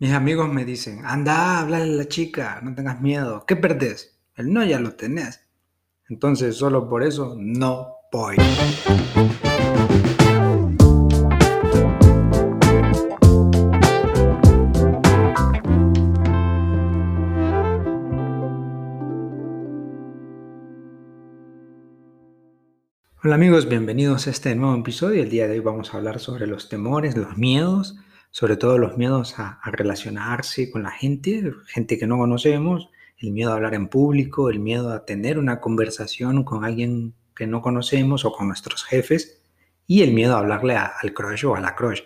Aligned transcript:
Mis 0.00 0.12
amigos 0.12 0.48
me 0.48 0.64
dicen, 0.64 1.04
anda, 1.04 1.58
háblale 1.58 1.92
a 1.92 1.96
la 1.96 2.06
chica, 2.06 2.60
no 2.62 2.72
tengas 2.72 3.00
miedo. 3.00 3.44
¿Qué 3.44 3.56
perdés? 3.56 4.16
El 4.36 4.52
no 4.52 4.64
ya 4.64 4.78
lo 4.78 4.92
tenés. 4.92 5.40
Entonces, 6.08 6.54
solo 6.54 6.88
por 6.88 7.02
eso, 7.02 7.34
no 7.36 7.96
voy. 8.12 8.36
Hola 23.24 23.34
amigos, 23.34 23.68
bienvenidos 23.68 24.28
a 24.28 24.30
este 24.30 24.54
nuevo 24.54 24.76
episodio. 24.76 25.24
El 25.24 25.30
día 25.30 25.48
de 25.48 25.54
hoy 25.54 25.58
vamos 25.58 25.92
a 25.92 25.96
hablar 25.96 26.20
sobre 26.20 26.46
los 26.46 26.68
temores, 26.68 27.16
los 27.16 27.36
miedos 27.36 27.96
sobre 28.38 28.56
todo 28.56 28.78
los 28.78 28.96
miedos 28.96 29.36
a, 29.40 29.58
relacionarse 29.64 30.70
con 30.70 30.84
la 30.84 30.92
gente, 30.92 31.52
gente 31.66 31.98
que 31.98 32.06
no 32.06 32.18
conocemos, 32.18 32.88
el 33.16 33.32
miedo 33.32 33.50
a 33.50 33.56
hablar 33.56 33.74
en 33.74 33.88
público, 33.88 34.48
el 34.48 34.60
miedo 34.60 34.92
a 34.92 35.04
tener 35.04 35.40
una 35.40 35.58
conversación 35.58 36.44
con 36.44 36.64
alguien 36.64 37.14
que 37.34 37.48
no 37.48 37.60
conocemos 37.62 38.24
o 38.24 38.30
con 38.30 38.46
nuestros 38.46 38.84
jefes 38.84 39.42
y 39.88 40.02
el 40.02 40.12
miedo 40.12 40.36
a 40.36 40.38
hablarle 40.38 40.76
al 40.76 41.12
crush 41.12 41.46
o 41.46 41.56
a 41.56 41.60
la 41.60 41.74
crush, 41.74 42.02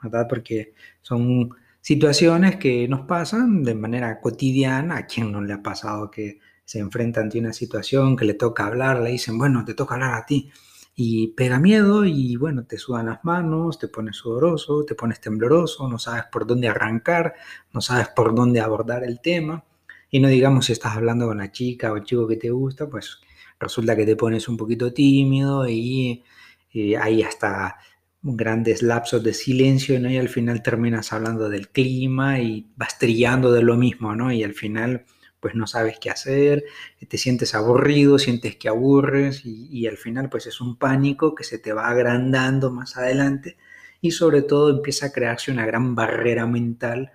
¿verdad? 0.00 0.28
Porque 0.28 0.72
son 1.00 1.50
situaciones 1.80 2.58
que 2.58 2.86
nos 2.86 3.00
pasan 3.00 3.64
de 3.64 3.74
manera 3.74 4.20
cotidiana, 4.20 4.98
a 4.98 5.06
quien 5.06 5.32
no 5.32 5.40
le 5.40 5.52
ha 5.52 5.64
pasado 5.64 6.12
que 6.12 6.38
se 6.64 6.78
enfrenta 6.78 7.20
ante 7.20 7.40
una 7.40 7.52
situación 7.52 8.16
que 8.16 8.24
le 8.24 8.34
toca 8.34 8.66
hablar, 8.66 9.00
le 9.00 9.10
dicen, 9.10 9.36
bueno, 9.36 9.64
te 9.64 9.74
toca 9.74 9.94
hablar 9.94 10.14
a 10.14 10.26
ti 10.26 10.52
y 10.94 11.28
pega 11.28 11.58
miedo 11.58 12.04
y 12.04 12.36
bueno, 12.36 12.64
te 12.64 12.78
sudan 12.78 13.06
las 13.06 13.24
manos, 13.24 13.78
te 13.78 13.88
pones 13.88 14.16
sudoroso, 14.16 14.84
te 14.84 14.94
pones 14.94 15.20
tembloroso, 15.20 15.88
no 15.88 15.98
sabes 15.98 16.24
por 16.30 16.46
dónde 16.46 16.68
arrancar, 16.68 17.34
no 17.72 17.80
sabes 17.80 18.08
por 18.08 18.34
dónde 18.34 18.60
abordar 18.60 19.04
el 19.04 19.20
tema. 19.20 19.64
Y 20.10 20.20
no 20.20 20.28
digamos 20.28 20.66
si 20.66 20.72
estás 20.72 20.96
hablando 20.96 21.26
con 21.26 21.38
la 21.38 21.50
chica 21.50 21.92
o 21.92 21.96
el 21.96 22.04
chico 22.04 22.28
que 22.28 22.36
te 22.36 22.50
gusta, 22.50 22.88
pues 22.88 23.20
resulta 23.58 23.96
que 23.96 24.04
te 24.04 24.16
pones 24.16 24.48
un 24.48 24.56
poquito 24.56 24.92
tímido 24.92 25.68
y, 25.68 26.22
hay 26.98 27.22
hasta 27.22 27.76
grandes 28.22 28.82
lapsos 28.82 29.22
de 29.22 29.34
silencio 29.34 30.00
¿no? 30.00 30.10
y 30.10 30.16
al 30.16 30.30
final 30.30 30.62
terminas 30.62 31.12
hablando 31.12 31.50
del 31.50 31.68
clima 31.68 32.38
y 32.40 32.66
vas 32.76 32.98
trillando 32.98 33.52
de 33.52 33.62
lo 33.62 33.76
mismo, 33.76 34.16
¿no? 34.16 34.32
Y 34.32 34.42
al 34.42 34.54
final 34.54 35.04
pues 35.42 35.56
no 35.56 35.66
sabes 35.66 35.98
qué 35.98 36.08
hacer, 36.08 36.64
te 37.08 37.18
sientes 37.18 37.56
aburrido, 37.56 38.16
sientes 38.20 38.54
que 38.54 38.68
aburres 38.68 39.42
y, 39.44 39.88
al 39.88 39.96
final 39.96 40.30
pues 40.30 40.46
es 40.46 40.60
un 40.60 40.78
pánico 40.78 41.34
que 41.34 41.42
se 41.42 41.58
te 41.58 41.72
va 41.72 41.88
agrandando 41.88 42.70
más 42.70 42.96
adelante 42.96 43.56
y 44.00 44.12
sobre 44.12 44.42
todo 44.42 44.70
empieza 44.70 45.06
a 45.06 45.12
crearse 45.12 45.50
una 45.50 45.66
gran 45.66 45.96
barrera 45.96 46.46
mental 46.46 47.10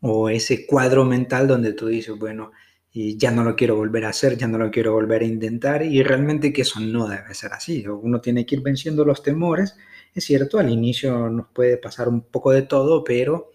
o 0.00 0.28
ese 0.28 0.66
cuadro 0.66 1.06
mental 1.06 1.48
donde 1.48 1.72
tú 1.72 1.86
dices, 1.86 2.18
bueno, 2.18 2.52
ya 2.92 3.30
no 3.30 3.42
lo 3.42 3.56
quiero 3.56 3.76
volver 3.76 4.04
a 4.04 4.10
hacer, 4.10 4.36
ya 4.36 4.46
no 4.46 4.58
lo 4.58 4.70
quiero 4.70 4.92
volver 4.92 5.22
a 5.22 5.26
intentar 5.26 5.82
y 5.82 6.02
realmente 6.02 6.52
que 6.52 6.62
eso 6.62 6.78
no 6.80 7.08
debe 7.08 7.32
ser 7.34 7.54
así. 7.54 7.86
Uno 7.86 8.20
tiene 8.20 8.44
que 8.44 8.56
ir 8.56 8.62
venciendo 8.62 9.04
los 9.06 9.22
temores. 9.22 9.76
Es 10.14 10.24
cierto, 10.24 10.58
al 10.58 10.68
inicio 10.70 11.30
nos 11.30 11.48
puede 11.48 11.78
pasar 11.78 12.08
un 12.08 12.20
poco 12.22 12.50
de 12.52 12.62
todo, 12.62 13.02
pero 13.02 13.50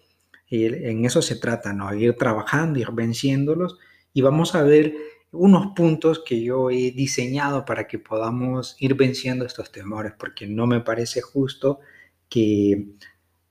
y 0.48 0.66
en 0.66 1.04
eso 1.04 1.22
se 1.22 1.36
trata, 1.36 1.72
¿no? 1.72 1.92
Ir 1.94 2.16
trabajando, 2.16 2.78
ir 2.78 2.90
venciéndolos 2.92 3.78
y 4.12 4.22
vamos 4.22 4.54
a 4.54 4.62
ver 4.62 4.94
unos 5.32 5.74
puntos 5.74 6.22
que 6.24 6.42
yo 6.42 6.70
he 6.70 6.92
diseñado 6.92 7.64
para 7.64 7.86
que 7.86 7.98
podamos 7.98 8.76
ir 8.78 8.94
venciendo 8.94 9.44
estos 9.44 9.72
temores, 9.72 10.12
porque 10.18 10.46
no 10.46 10.66
me 10.66 10.80
parece 10.80 11.20
justo 11.20 11.80
que 12.28 12.86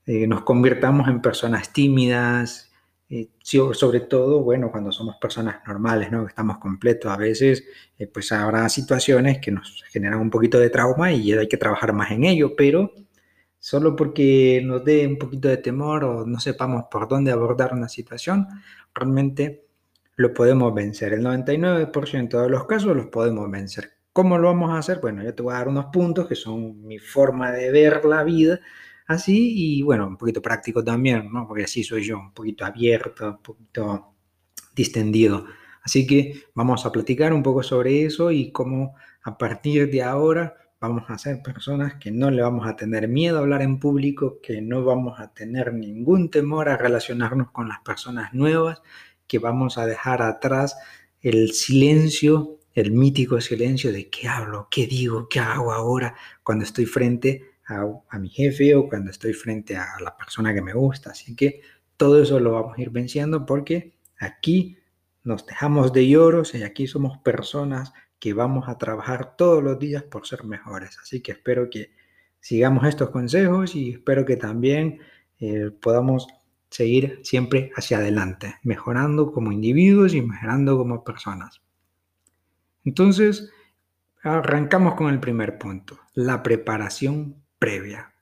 eh, 0.06 0.26
nos 0.26 0.42
convirtamos 0.42 1.08
en 1.08 1.20
personas 1.20 1.72
tímidas, 1.72 2.72
eh, 3.08 3.28
sobre 3.42 4.00
todo, 4.00 4.42
bueno, 4.42 4.70
cuando 4.70 4.90
somos 4.90 5.16
personas 5.16 5.56
normales, 5.66 6.10
¿no? 6.10 6.26
Estamos 6.26 6.58
completos. 6.58 7.12
A 7.12 7.16
veces, 7.16 7.64
eh, 7.98 8.06
pues 8.06 8.32
habrá 8.32 8.68
situaciones 8.68 9.38
que 9.38 9.52
nos 9.52 9.84
generan 9.90 10.20
un 10.20 10.30
poquito 10.30 10.58
de 10.58 10.70
trauma 10.70 11.12
y 11.12 11.32
hay 11.32 11.48
que 11.48 11.56
trabajar 11.56 11.92
más 11.92 12.10
en 12.10 12.24
ello, 12.24 12.54
pero 12.56 12.92
solo 13.66 13.96
porque 13.96 14.62
nos 14.64 14.84
dé 14.84 15.04
un 15.08 15.18
poquito 15.18 15.48
de 15.48 15.56
temor 15.56 16.04
o 16.04 16.24
no 16.24 16.38
sepamos 16.38 16.84
por 16.88 17.08
dónde 17.08 17.32
abordar 17.32 17.74
una 17.74 17.88
situación, 17.88 18.46
realmente 18.94 19.66
lo 20.14 20.32
podemos 20.32 20.72
vencer. 20.72 21.14
El 21.14 21.24
99% 21.24 22.42
de 22.42 22.48
los 22.48 22.64
casos 22.66 22.96
los 22.96 23.06
podemos 23.06 23.50
vencer. 23.50 23.94
¿Cómo 24.12 24.38
lo 24.38 24.46
vamos 24.46 24.70
a 24.70 24.78
hacer? 24.78 25.00
Bueno, 25.00 25.24
yo 25.24 25.34
te 25.34 25.42
voy 25.42 25.52
a 25.52 25.56
dar 25.56 25.66
unos 25.66 25.86
puntos 25.86 26.28
que 26.28 26.36
son 26.36 26.80
mi 26.86 27.00
forma 27.00 27.50
de 27.50 27.72
ver 27.72 28.04
la 28.04 28.22
vida 28.22 28.60
así 29.08 29.54
y 29.56 29.82
bueno, 29.82 30.06
un 30.06 30.16
poquito 30.16 30.40
práctico 30.40 30.84
también, 30.84 31.28
¿no? 31.32 31.48
Porque 31.48 31.64
así 31.64 31.82
soy 31.82 32.04
yo, 32.04 32.20
un 32.20 32.32
poquito 32.32 32.64
abierto, 32.64 33.30
un 33.30 33.42
poquito 33.42 34.14
distendido. 34.76 35.44
Así 35.82 36.06
que 36.06 36.44
vamos 36.54 36.86
a 36.86 36.92
platicar 36.92 37.32
un 37.32 37.42
poco 37.42 37.64
sobre 37.64 38.04
eso 38.04 38.30
y 38.30 38.52
cómo 38.52 38.94
a 39.24 39.36
partir 39.36 39.90
de 39.90 40.04
ahora 40.04 40.54
vamos 40.80 41.04
a 41.08 41.18
ser 41.18 41.42
personas 41.42 41.94
que 41.94 42.10
no 42.10 42.30
le 42.30 42.42
vamos 42.42 42.66
a 42.66 42.76
tener 42.76 43.08
miedo 43.08 43.38
a 43.38 43.40
hablar 43.40 43.62
en 43.62 43.78
público, 43.78 44.40
que 44.42 44.60
no 44.60 44.84
vamos 44.84 45.20
a 45.20 45.32
tener 45.32 45.72
ningún 45.72 46.30
temor 46.30 46.68
a 46.68 46.76
relacionarnos 46.76 47.50
con 47.50 47.68
las 47.68 47.80
personas 47.80 48.34
nuevas, 48.34 48.82
que 49.26 49.38
vamos 49.38 49.78
a 49.78 49.86
dejar 49.86 50.22
atrás 50.22 50.76
el 51.20 51.52
silencio, 51.52 52.58
el 52.74 52.92
mítico 52.92 53.40
silencio 53.40 53.92
de 53.92 54.10
qué 54.10 54.28
hablo, 54.28 54.68
qué 54.70 54.86
digo, 54.86 55.28
qué 55.28 55.40
hago 55.40 55.72
ahora 55.72 56.14
cuando 56.42 56.64
estoy 56.64 56.86
frente 56.86 57.50
a, 57.66 58.18
mi 58.18 58.28
jefe 58.28 58.74
o 58.74 58.88
cuando 58.88 59.10
estoy 59.10 59.32
frente 59.32 59.76
a 59.76 59.86
la 60.02 60.16
persona 60.16 60.54
que 60.54 60.62
me 60.62 60.72
gusta. 60.72 61.10
Así 61.10 61.34
que 61.34 61.62
todo 61.96 62.22
eso 62.22 62.38
lo 62.38 62.52
vamos 62.52 62.78
a 62.78 62.82
ir 62.82 62.90
venciendo 62.90 63.46
porque 63.46 63.96
aquí 64.18 64.78
nos 65.24 65.46
dejamos 65.46 65.92
de 65.92 66.06
lloros 66.06 66.54
y 66.54 66.62
aquí 66.62 66.86
somos 66.86 67.18
personas 67.18 67.92
que 68.18 68.32
vamos 68.32 68.68
a 68.68 68.78
trabajar 68.78 69.36
todos 69.36 69.62
los 69.62 69.78
días 69.78 70.02
por 70.02 70.26
ser 70.26 70.44
mejores. 70.44 70.98
Así 70.98 71.20
que 71.20 71.32
espero 71.32 71.68
que 71.70 71.90
sigamos 72.40 72.86
estos 72.86 73.10
consejos 73.10 73.74
y 73.74 73.90
espero 73.90 74.24
que 74.24 74.36
también 74.36 75.00
eh, 75.38 75.70
podamos 75.80 76.26
seguir 76.70 77.20
siempre 77.22 77.70
hacia 77.76 77.98
adelante, 77.98 78.56
mejorando 78.62 79.32
como 79.32 79.52
individuos 79.52 80.14
y 80.14 80.22
mejorando 80.22 80.76
como 80.78 81.04
personas. 81.04 81.60
Entonces, 82.84 83.50
arrancamos 84.22 84.94
con 84.94 85.12
el 85.12 85.20
primer 85.20 85.58
punto, 85.58 85.98
la 86.14 86.42
preparación 86.42 87.42
previa. 87.58 88.12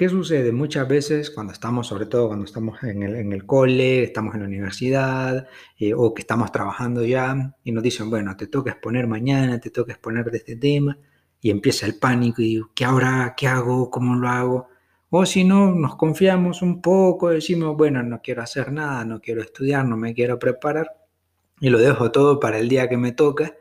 ¿Qué 0.00 0.08
sucede? 0.08 0.50
Muchas 0.50 0.88
veces 0.88 1.30
cuando 1.30 1.52
estamos, 1.52 1.86
sobre 1.86 2.06
todo 2.06 2.28
cuando 2.28 2.46
estamos 2.46 2.82
en 2.84 3.02
el, 3.02 3.16
en 3.16 3.34
el 3.34 3.44
cole, 3.44 4.02
estamos 4.02 4.34
en 4.34 4.40
la 4.40 4.46
universidad 4.46 5.46
eh, 5.78 5.92
o 5.94 6.14
que 6.14 6.22
estamos 6.22 6.50
trabajando 6.50 7.04
ya 7.04 7.54
y 7.64 7.70
nos 7.70 7.82
dicen, 7.82 8.08
bueno, 8.08 8.34
te 8.34 8.46
toca 8.46 8.70
exponer 8.70 9.06
mañana, 9.06 9.60
te 9.60 9.68
toca 9.68 9.92
exponer 9.92 10.30
de 10.30 10.38
este 10.38 10.56
tema 10.56 10.96
y 11.38 11.50
empieza 11.50 11.84
el 11.84 11.98
pánico 11.98 12.40
y 12.40 12.46
digo, 12.46 12.70
¿qué 12.74 12.86
ahora? 12.86 13.34
¿Qué 13.36 13.46
hago? 13.46 13.90
¿Cómo 13.90 14.14
lo 14.14 14.26
hago? 14.26 14.68
O 15.10 15.26
si 15.26 15.44
no, 15.44 15.74
nos 15.74 15.96
confiamos 15.96 16.62
un 16.62 16.80
poco, 16.80 17.28
decimos, 17.28 17.76
bueno, 17.76 18.02
no 18.02 18.22
quiero 18.22 18.40
hacer 18.40 18.72
nada, 18.72 19.04
no 19.04 19.20
quiero 19.20 19.42
estudiar, 19.42 19.84
no 19.84 19.98
me 19.98 20.14
quiero 20.14 20.38
preparar 20.38 20.96
y 21.60 21.68
lo 21.68 21.78
dejo 21.78 22.10
todo 22.10 22.40
para 22.40 22.58
el 22.58 22.70
día 22.70 22.88
que 22.88 22.96
me 22.96 23.12
toca 23.12 23.54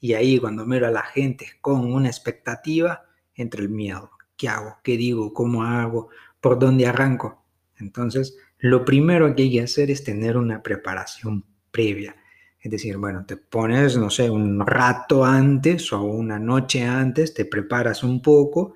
y 0.00 0.14
ahí 0.14 0.40
cuando 0.40 0.66
miro 0.66 0.88
a 0.88 0.90
la 0.90 1.04
gente 1.04 1.46
con 1.60 1.92
una 1.92 2.08
expectativa, 2.08 3.04
entre 3.36 3.62
el 3.62 3.68
miedo 3.68 4.13
¿Qué 4.36 4.48
hago? 4.48 4.76
¿Qué 4.82 4.96
digo? 4.96 5.32
¿Cómo 5.32 5.62
hago? 5.64 6.08
¿Por 6.40 6.58
dónde 6.58 6.86
arranco? 6.86 7.44
Entonces, 7.78 8.36
lo 8.58 8.84
primero 8.84 9.34
que 9.34 9.44
hay 9.44 9.52
que 9.52 9.62
hacer 9.62 9.90
es 9.90 10.04
tener 10.04 10.36
una 10.36 10.62
preparación 10.62 11.44
previa. 11.70 12.16
Es 12.60 12.70
decir, 12.70 12.96
bueno, 12.96 13.26
te 13.26 13.36
pones, 13.36 13.96
no 13.96 14.08
sé, 14.08 14.30
un 14.30 14.64
rato 14.66 15.24
antes 15.24 15.92
o 15.92 16.02
una 16.02 16.38
noche 16.38 16.82
antes, 16.82 17.34
te 17.34 17.44
preparas 17.44 18.02
un 18.02 18.22
poco 18.22 18.74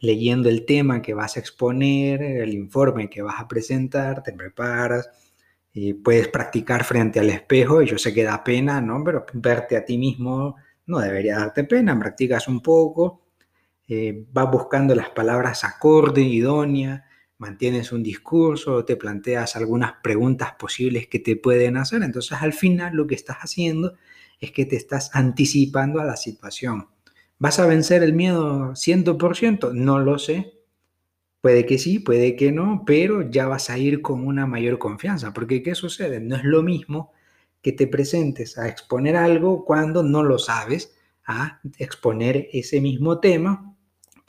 leyendo 0.00 0.48
el 0.48 0.64
tema 0.64 1.02
que 1.02 1.14
vas 1.14 1.36
a 1.36 1.40
exponer, 1.40 2.22
el 2.22 2.54
informe 2.54 3.08
que 3.08 3.22
vas 3.22 3.38
a 3.38 3.48
presentar, 3.48 4.22
te 4.22 4.32
preparas, 4.32 5.08
y 5.72 5.94
puedes 5.94 6.28
practicar 6.28 6.84
frente 6.84 7.20
al 7.20 7.30
espejo, 7.30 7.82
y 7.82 7.86
yo 7.86 7.98
sé 7.98 8.12
que 8.12 8.24
da 8.24 8.42
pena, 8.42 8.80
¿no? 8.80 9.02
Pero 9.04 9.24
verte 9.34 9.76
a 9.76 9.84
ti 9.84 9.98
mismo 9.98 10.56
no 10.86 10.98
debería 10.98 11.38
darte 11.38 11.64
pena, 11.64 11.98
practicas 11.98 12.48
un 12.48 12.60
poco, 12.60 13.22
eh, 13.92 14.24
vas 14.32 14.48
buscando 14.52 14.94
las 14.94 15.10
palabras 15.10 15.64
acorde, 15.64 16.22
idónea, 16.22 17.06
mantienes 17.38 17.90
un 17.90 18.04
discurso, 18.04 18.84
te 18.84 18.94
planteas 18.94 19.56
algunas 19.56 19.94
preguntas 20.00 20.52
posibles 20.56 21.08
que 21.08 21.18
te 21.18 21.34
pueden 21.34 21.76
hacer. 21.76 22.04
Entonces 22.04 22.38
al 22.40 22.52
final 22.52 22.94
lo 22.94 23.08
que 23.08 23.16
estás 23.16 23.38
haciendo 23.38 23.94
es 24.38 24.52
que 24.52 24.64
te 24.64 24.76
estás 24.76 25.10
anticipando 25.12 26.00
a 26.00 26.04
la 26.04 26.16
situación. 26.16 26.86
¿Vas 27.40 27.58
a 27.58 27.66
vencer 27.66 28.04
el 28.04 28.12
miedo 28.12 28.76
100%? 28.76 29.72
No 29.74 29.98
lo 29.98 30.20
sé. 30.20 30.52
Puede 31.40 31.66
que 31.66 31.78
sí, 31.78 31.98
puede 31.98 32.36
que 32.36 32.52
no, 32.52 32.84
pero 32.86 33.28
ya 33.28 33.48
vas 33.48 33.70
a 33.70 33.78
ir 33.78 34.02
con 34.02 34.24
una 34.24 34.46
mayor 34.46 34.78
confianza. 34.78 35.32
Porque 35.32 35.64
¿qué 35.64 35.74
sucede? 35.74 36.20
No 36.20 36.36
es 36.36 36.44
lo 36.44 36.62
mismo 36.62 37.10
que 37.60 37.72
te 37.72 37.88
presentes 37.88 38.56
a 38.56 38.68
exponer 38.68 39.16
algo 39.16 39.64
cuando 39.64 40.04
no 40.04 40.22
lo 40.22 40.38
sabes, 40.38 40.94
a 41.26 41.60
exponer 41.78 42.48
ese 42.52 42.80
mismo 42.80 43.18
tema 43.18 43.69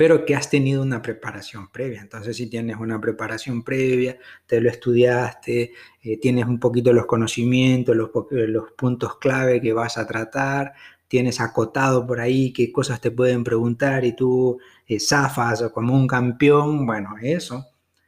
pero 0.02 0.26
que 0.26 0.34
has 0.34 0.50
tenido 0.50 0.82
una 0.82 1.00
preparación 1.00 1.72
previa. 1.72 2.02
Entonces, 2.02 2.36
si 2.36 2.48
tienes 2.48 2.78
una 2.78 3.00
preparación 3.00 3.62
previa, 3.62 4.18
te 4.48 4.60
lo 4.60 4.68
estudiaste, 4.68 5.74
eh, 6.02 6.20
tienes 6.20 6.48
un 6.48 6.60
poquito 6.60 6.92
los 6.92 7.06
conocimientos, 7.06 7.96
los, 7.96 8.10
los 8.32 8.72
puntos 8.72 9.20
clave 9.20 9.62
que 9.62 9.74
vas 9.74 10.00
a 10.00 10.08
tratar, 10.08 10.74
tienes 11.08 11.40
acotado 11.40 12.08
por 12.08 12.20
ahí 12.20 12.52
qué 12.52 12.72
cosas 12.72 13.00
te 13.00 13.12
pueden 13.12 13.44
preguntar 13.44 14.04
y 14.04 14.16
tú 14.16 14.58
eh, 14.88 15.00
zafas 15.00 15.70
como 15.72 15.94
un 15.94 16.08
campeón, 16.08 16.88
bueno, 16.88 17.14
eso 17.22 17.68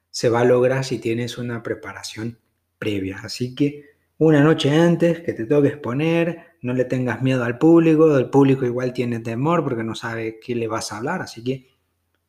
se 0.10 0.30
va 0.30 0.40
a 0.40 0.46
lograr 0.46 0.84
si 0.84 0.98
tienes 0.98 1.38
una 1.38 1.62
preparación 1.62 2.40
previa. 2.80 3.20
Así 3.24 3.54
que 3.54 3.84
una 4.18 4.42
noche 4.42 4.72
antes 4.72 5.20
que 5.20 5.34
te 5.34 5.46
toques 5.46 5.78
poner, 5.78 6.56
no 6.64 6.74
le 6.74 6.86
tengas 6.86 7.22
miedo 7.22 7.44
al 7.44 7.60
público, 7.60 8.18
el 8.18 8.32
público 8.32 8.66
igual 8.66 8.94
tiene 8.94 9.20
temor 9.20 9.64
porque 9.64 9.84
no 9.84 9.94
sabe 9.94 10.40
qué 10.40 10.56
le 10.56 10.68
vas 10.68 10.92
a 10.92 10.98
hablar, 10.98 11.22
así 11.22 11.44
que 11.44 11.73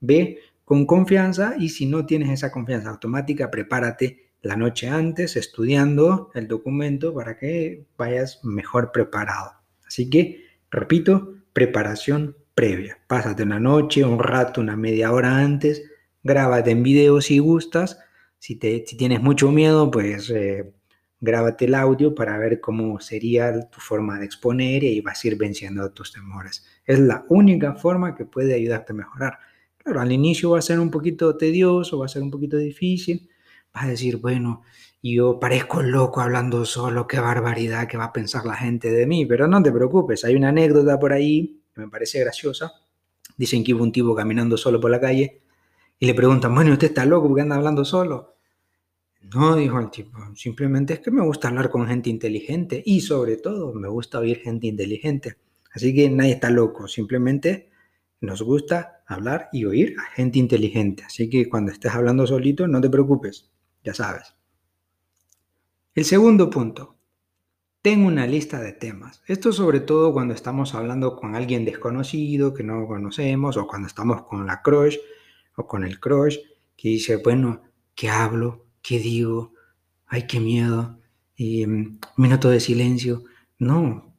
Ve 0.07 0.39
con 0.65 0.87
confianza 0.87 1.55
y 1.59 1.71
si 1.71 1.87
no 1.87 2.05
tienes 2.05 2.31
esa 2.31 2.53
confianza 2.53 2.91
automática, 2.91 3.51
prepárate 3.51 4.33
la 4.43 4.57
noche 4.57 4.89
antes 4.89 5.37
estudiando 5.37 6.31
el 6.35 6.47
documento 6.47 7.15
para 7.15 7.39
que 7.39 7.87
vayas 7.97 8.45
mejor 8.45 8.93
preparado. 8.93 9.53
Así 9.87 10.11
que, 10.11 10.45
repito, 10.71 11.35
preparación 11.53 12.37
previa. 12.55 12.99
Pásate 13.07 13.43
una 13.43 13.59
noche, 13.59 14.05
un 14.05 14.19
rato, 14.19 14.61
una 14.61 14.77
media 14.77 15.13
hora 15.13 15.39
antes, 15.39 15.83
grábate 16.23 16.71
en 16.73 16.83
video 16.83 17.21
si 17.21 17.39
gustas. 17.39 17.99
Si, 18.39 18.57
te, 18.57 18.85
si 18.87 18.99
tienes 18.99 19.23
mucho 19.23 19.51
miedo, 19.51 19.91
pues 19.91 20.29
eh, 20.29 20.71
grábate 21.21 21.65
el 21.65 21.75
audio 21.75 22.15
para 22.15 22.37
ver 22.37 22.61
cómo 22.61 23.01
sería 23.01 23.69
tu 23.71 23.81
forma 23.81 24.19
de 24.19 24.27
exponer 24.27 24.85
y 24.85 25.01
vas 25.01 25.25
a 25.25 25.29
ir 25.29 25.37
venciendo 25.37 25.91
tus 25.93 26.13
temores. 26.13 26.67
Es 26.85 26.99
la 26.99 27.25
única 27.31 27.75
forma 27.75 28.15
que 28.15 28.27
puede 28.27 28.53
ayudarte 28.53 28.93
a 28.93 28.97
mejorar. 28.97 29.39
Claro, 29.85 30.01
al 30.01 30.13
inicio 30.13 30.51
va 30.51 30.59
a 30.59 30.63
ser 30.63 30.81
un 30.81 30.91
poquito 30.91 31.37
tedioso, 31.37 31.99
va 31.99 32.07
a 32.07 32.09
ser 32.09 32.23
un 32.23 32.31
poquito 32.31 32.57
difícil. 32.57 33.29
Vas 33.73 33.85
a 33.85 33.89
decir, 33.89 34.17
bueno, 34.17 34.63
yo 35.03 35.39
parezco 35.39 35.83
loco 35.83 36.23
hablando 36.23 36.65
solo, 36.65 37.07
qué 37.07 37.21
barbaridad 37.21 37.87
que 37.87 37.99
va 37.99 38.05
a 38.07 38.13
pensar 38.13 38.47
la 38.47 38.55
gente 38.57 38.91
de 38.91 39.07
mí. 39.07 39.27
Pero 39.27 39.47
no 39.47 39.63
te 39.63 39.71
preocupes, 39.71 40.25
hay 40.25 40.37
una 40.37 40.49
anécdota 40.49 40.99
por 40.99 41.13
ahí 41.13 41.63
que 41.75 41.83
me 41.83 41.89
parece 41.89 42.21
graciosa. 42.21 42.73
Dicen 43.37 43.63
que 43.63 43.75
hubo 43.75 43.83
un 43.83 43.93
tipo 43.93 44.15
caminando 44.15 44.57
solo 44.57 44.81
por 44.81 44.91
la 44.91 45.01
calle 45.01 45.43
y 45.99 46.07
le 46.07 46.15
preguntan, 46.15 46.55
bueno, 46.55 46.73
¿usted 46.73 46.89
está 46.89 47.05
loco 47.05 47.29
porque 47.29 47.43
anda 47.43 47.57
hablando 47.57 47.85
solo? 47.85 48.37
No, 49.35 49.57
dijo 49.57 49.81
el 49.81 49.91
tipo, 49.91 50.19
simplemente 50.35 50.95
es 50.95 51.01
que 51.01 51.11
me 51.11 51.23
gusta 51.23 51.49
hablar 51.49 51.69
con 51.71 51.87
gente 51.87 52.09
inteligente 52.09 52.83
y 52.85 53.01
sobre 53.01 53.37
todo 53.37 53.75
me 53.75 53.89
gusta 53.89 54.19
oír 54.19 54.39
gente 54.39 54.67
inteligente. 54.67 55.37
Así 55.73 55.95
que 55.95 56.09
nadie 56.09 56.33
está 56.33 56.51
loco, 56.51 56.89
simplemente 56.89 57.71
nos 58.21 58.43
gusta 58.43 58.94
hablar 59.07 59.49
y 59.53 59.65
oír 59.65 59.97
a 59.99 60.11
gente 60.15 60.39
inteligente. 60.39 61.05
Así 61.05 61.29
que 61.29 61.49
cuando 61.49 61.73
estés 61.73 61.93
hablando 61.93 62.27
solito, 62.27 62.67
no 62.67 62.81
te 62.81 62.91
preocupes, 62.91 63.51
ya 63.83 63.95
sabes. 63.95 64.35
El 65.95 66.05
segundo 66.05 66.51
punto. 66.51 66.97
Tengo 67.83 68.09
una 68.09 68.27
lista 68.27 68.61
de 68.61 68.73
temas. 68.73 69.23
Esto 69.27 69.53
sobre 69.53 69.81
todo 69.81 70.13
cuando 70.13 70.33
estamos 70.33 70.75
hablando 70.75 71.17
con 71.17 71.35
alguien 71.35 71.67
desconocido 71.67 72.55
que 72.55 72.63
no 72.63 72.87
conocemos 72.87 73.59
o 73.59 73.67
cuando 73.67 73.89
estamos 73.89 74.23
con 74.23 74.47
la 74.47 74.63
crush 74.63 74.97
o 75.57 75.67
con 75.67 75.85
el 75.85 76.01
crush 76.01 76.39
que 76.77 76.89
dice, 76.89 77.17
bueno, 77.17 77.63
¿qué 77.95 78.09
hablo? 78.09 78.67
¿Qué 78.81 78.99
digo? 78.99 79.53
Ay, 80.07 80.27
qué 80.27 80.41
miedo. 80.41 80.99
Y 81.37 81.65
un 81.65 82.01
minuto 82.17 82.49
de 82.49 82.61
silencio. 82.61 83.25
No, 83.59 84.15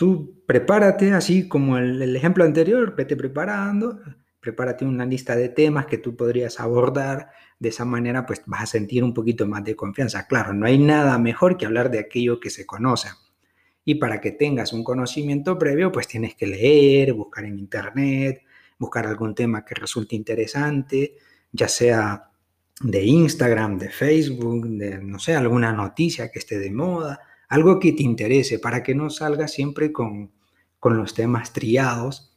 Tú 0.00 0.39
prepárate, 0.50 1.12
así 1.12 1.46
como 1.46 1.78
el, 1.78 2.02
el, 2.02 2.16
ejemplo 2.16 2.42
anterior, 2.42 2.96
vete 2.96 3.14
preparando, 3.14 4.00
prepárate 4.40 4.84
una 4.84 5.06
lista 5.06 5.36
de 5.36 5.48
temas 5.48 5.86
que 5.86 5.96
tú 5.96 6.16
podrías 6.16 6.58
abordar. 6.58 7.30
De 7.60 7.68
esa 7.68 7.84
manera, 7.84 8.26
pues 8.26 8.42
vas 8.46 8.62
a 8.64 8.66
sentir 8.66 9.04
un 9.04 9.14
poquito 9.14 9.46
más 9.46 9.62
de 9.62 9.76
confianza. 9.76 10.26
Claro, 10.26 10.52
no 10.52 10.66
hay 10.66 10.76
nada 10.76 11.16
mejor 11.18 11.56
que 11.56 11.66
hablar 11.66 11.88
de 11.88 12.00
aquello 12.00 12.40
que 12.40 12.50
se 12.50 12.66
conoce. 12.66 13.10
Y 13.84 13.94
para 13.94 14.20
que 14.20 14.32
tengas 14.32 14.72
un 14.72 14.82
conocimiento 14.82 15.56
previo, 15.56 15.92
pues 15.92 16.08
tienes 16.08 16.34
que 16.34 16.48
leer, 16.48 17.12
buscar 17.12 17.44
en 17.44 17.56
internet, 17.56 18.42
buscar 18.76 19.06
algún 19.06 19.36
tema 19.36 19.64
que 19.64 19.76
resulte 19.76 20.16
interesante, 20.16 21.14
ya 21.52 21.68
sea 21.68 22.28
de 22.80 23.04
Instagram, 23.04 23.78
de 23.78 23.88
Facebook, 23.88 24.66
de, 24.66 24.98
no 24.98 25.20
sé, 25.20 25.36
alguna 25.36 25.72
noticia 25.72 26.28
que 26.28 26.40
esté 26.40 26.58
de 26.58 26.72
moda 26.72 27.20
algo 27.50 27.80
que 27.80 27.92
te 27.92 28.04
interese 28.04 28.58
para 28.58 28.82
que 28.82 28.94
no 28.94 29.10
salgas 29.10 29.52
siempre 29.52 29.92
con, 29.92 30.30
los 30.88 31.14
temas 31.14 31.52
triados. 31.52 32.36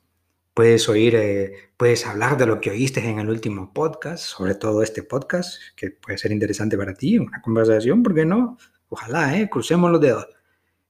Puedes 0.53 0.87
oír, 0.89 1.15
eh, 1.15 1.71
puedes 1.77 2.05
hablar 2.05 2.37
de 2.37 2.45
lo 2.45 2.61
que 2.61 2.69
oíste 2.69 3.07
en 3.07 3.19
el 3.19 3.29
último 3.29 3.73
podcast, 3.73 4.23
sobre 4.23 4.55
todo 4.55 4.83
este 4.83 5.01
podcast, 5.01 5.55
que 5.75 5.91
puede 5.91 6.17
ser 6.17 6.31
interesante 6.31 6.77
para 6.77 6.93
ti, 6.93 7.17
una 7.17 7.41
conversación, 7.41 8.03
¿por 8.03 8.13
qué 8.13 8.25
no? 8.25 8.57
Ojalá, 8.89 9.37
¿eh? 9.37 9.49
Crucemos 9.49 9.89
los 9.91 10.01
dedos. 10.01 10.27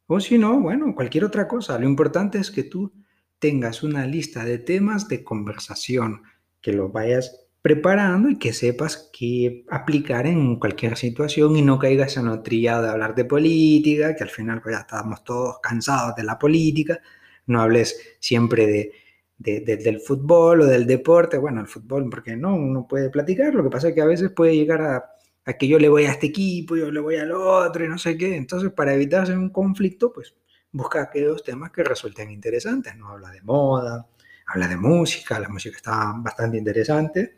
O 0.08 0.20
si 0.20 0.38
no, 0.38 0.60
bueno, 0.60 0.94
cualquier 0.96 1.24
otra 1.24 1.48
cosa. 1.48 1.80
Lo 1.80 1.88
importante 1.88 2.38
es 2.38 2.52
que 2.52 2.64
tú 2.64 2.92
tengas 3.40 3.84
una 3.84 4.06
lista 4.06 4.44
de 4.44 4.58
temas 4.58 5.08
de 5.08 5.24
conversación, 5.24 6.24
que 6.62 6.74
lo 6.74 6.90
vayas 6.90 7.44
preparando 7.62 8.30
y 8.30 8.38
que 8.38 8.52
sepas 8.52 9.10
qué 9.14 9.66
aplicar 9.70 10.28
en 10.28 10.60
cualquier 10.60 10.98
situación 10.98 11.56
y 11.56 11.62
no 11.62 11.80
caigas 11.80 12.18
en 12.18 12.26
lo 12.26 12.42
trillado 12.44 12.84
de 12.84 12.90
hablar 12.90 13.16
de 13.16 13.24
política, 13.24 14.16
que 14.16 14.24
al 14.24 14.30
final 14.30 14.62
pues 14.62 14.76
ya 14.76 14.82
estamos 14.82 15.24
todos 15.24 15.60
cansados 15.62 16.14
de 16.16 16.24
la 16.24 16.38
política, 16.38 17.00
no 17.48 17.62
hables 17.62 18.16
siempre 18.20 18.68
de, 18.68 18.92
del 19.38 20.00
fútbol 20.00 20.62
o 20.62 20.66
del 20.66 20.88
deporte, 20.88 21.38
bueno, 21.38 21.62
el 21.62 21.68
fútbol, 21.68 22.10
porque 22.10 22.36
no, 22.36 22.56
uno 22.56 22.88
puede 22.88 23.10
platicar, 23.10 23.54
lo 23.54 23.64
que 23.64 23.70
pasa 23.70 23.90
es 23.90 23.96
que 23.96 24.02
a 24.02 24.06
veces 24.06 24.32
puede 24.32 24.56
llegar 24.56 24.82
a, 24.82 25.58
que 25.58 25.68
yo 25.68 25.78
le 25.78 25.90
voy 25.90 26.06
a 26.06 26.12
este 26.12 26.28
equipo, 26.28 26.78
yo 26.78 26.90
le 26.90 27.02
voy 27.02 27.18
al 27.18 27.32
otro 27.32 27.84
y 27.84 27.90
no 27.90 27.98
sé 27.98 28.18
qué, 28.18 28.36
entonces 28.36 28.72
para 28.72 28.94
evitar 28.94 29.30
un 29.32 29.50
conflicto, 29.50 30.14
pues 30.14 30.34
busca 30.72 31.02
aquellos 31.02 31.44
temas 31.44 31.72
que 31.72 31.84
resulten 31.84 32.32
interesantes, 32.32 32.96
no 32.96 33.10
habla 33.10 33.30
de 33.32 33.42
moda, 33.42 34.08
habla 34.48 34.68
de 34.68 34.78
música, 34.78 35.40
la 35.40 35.50
música 35.50 35.76
está 35.76 36.14
bastante 36.18 36.58
interesante, 36.58 37.38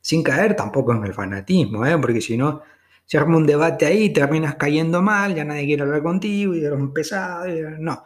sin 0.00 0.22
caer 0.22 0.54
tampoco 0.54 0.92
en 0.92 1.04
el 1.04 1.12
fanatismo, 1.12 1.84
¿eh? 1.84 1.98
porque 1.98 2.20
si 2.20 2.36
no, 2.36 2.62
se 3.04 3.18
arma 3.18 3.36
un 3.36 3.46
debate 3.46 3.86
ahí, 3.86 4.12
terminas 4.12 4.54
cayendo 4.54 5.02
mal, 5.02 5.34
ya 5.34 5.44
nadie 5.44 5.66
quiere 5.66 5.82
hablar 5.82 6.02
contigo, 6.02 6.54
y 6.54 6.64
eres 6.64 6.78
un 6.78 6.92
pesado. 6.92 7.46
No, 7.78 8.02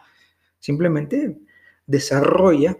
simplemente 0.58 1.38
desarrolla 1.86 2.76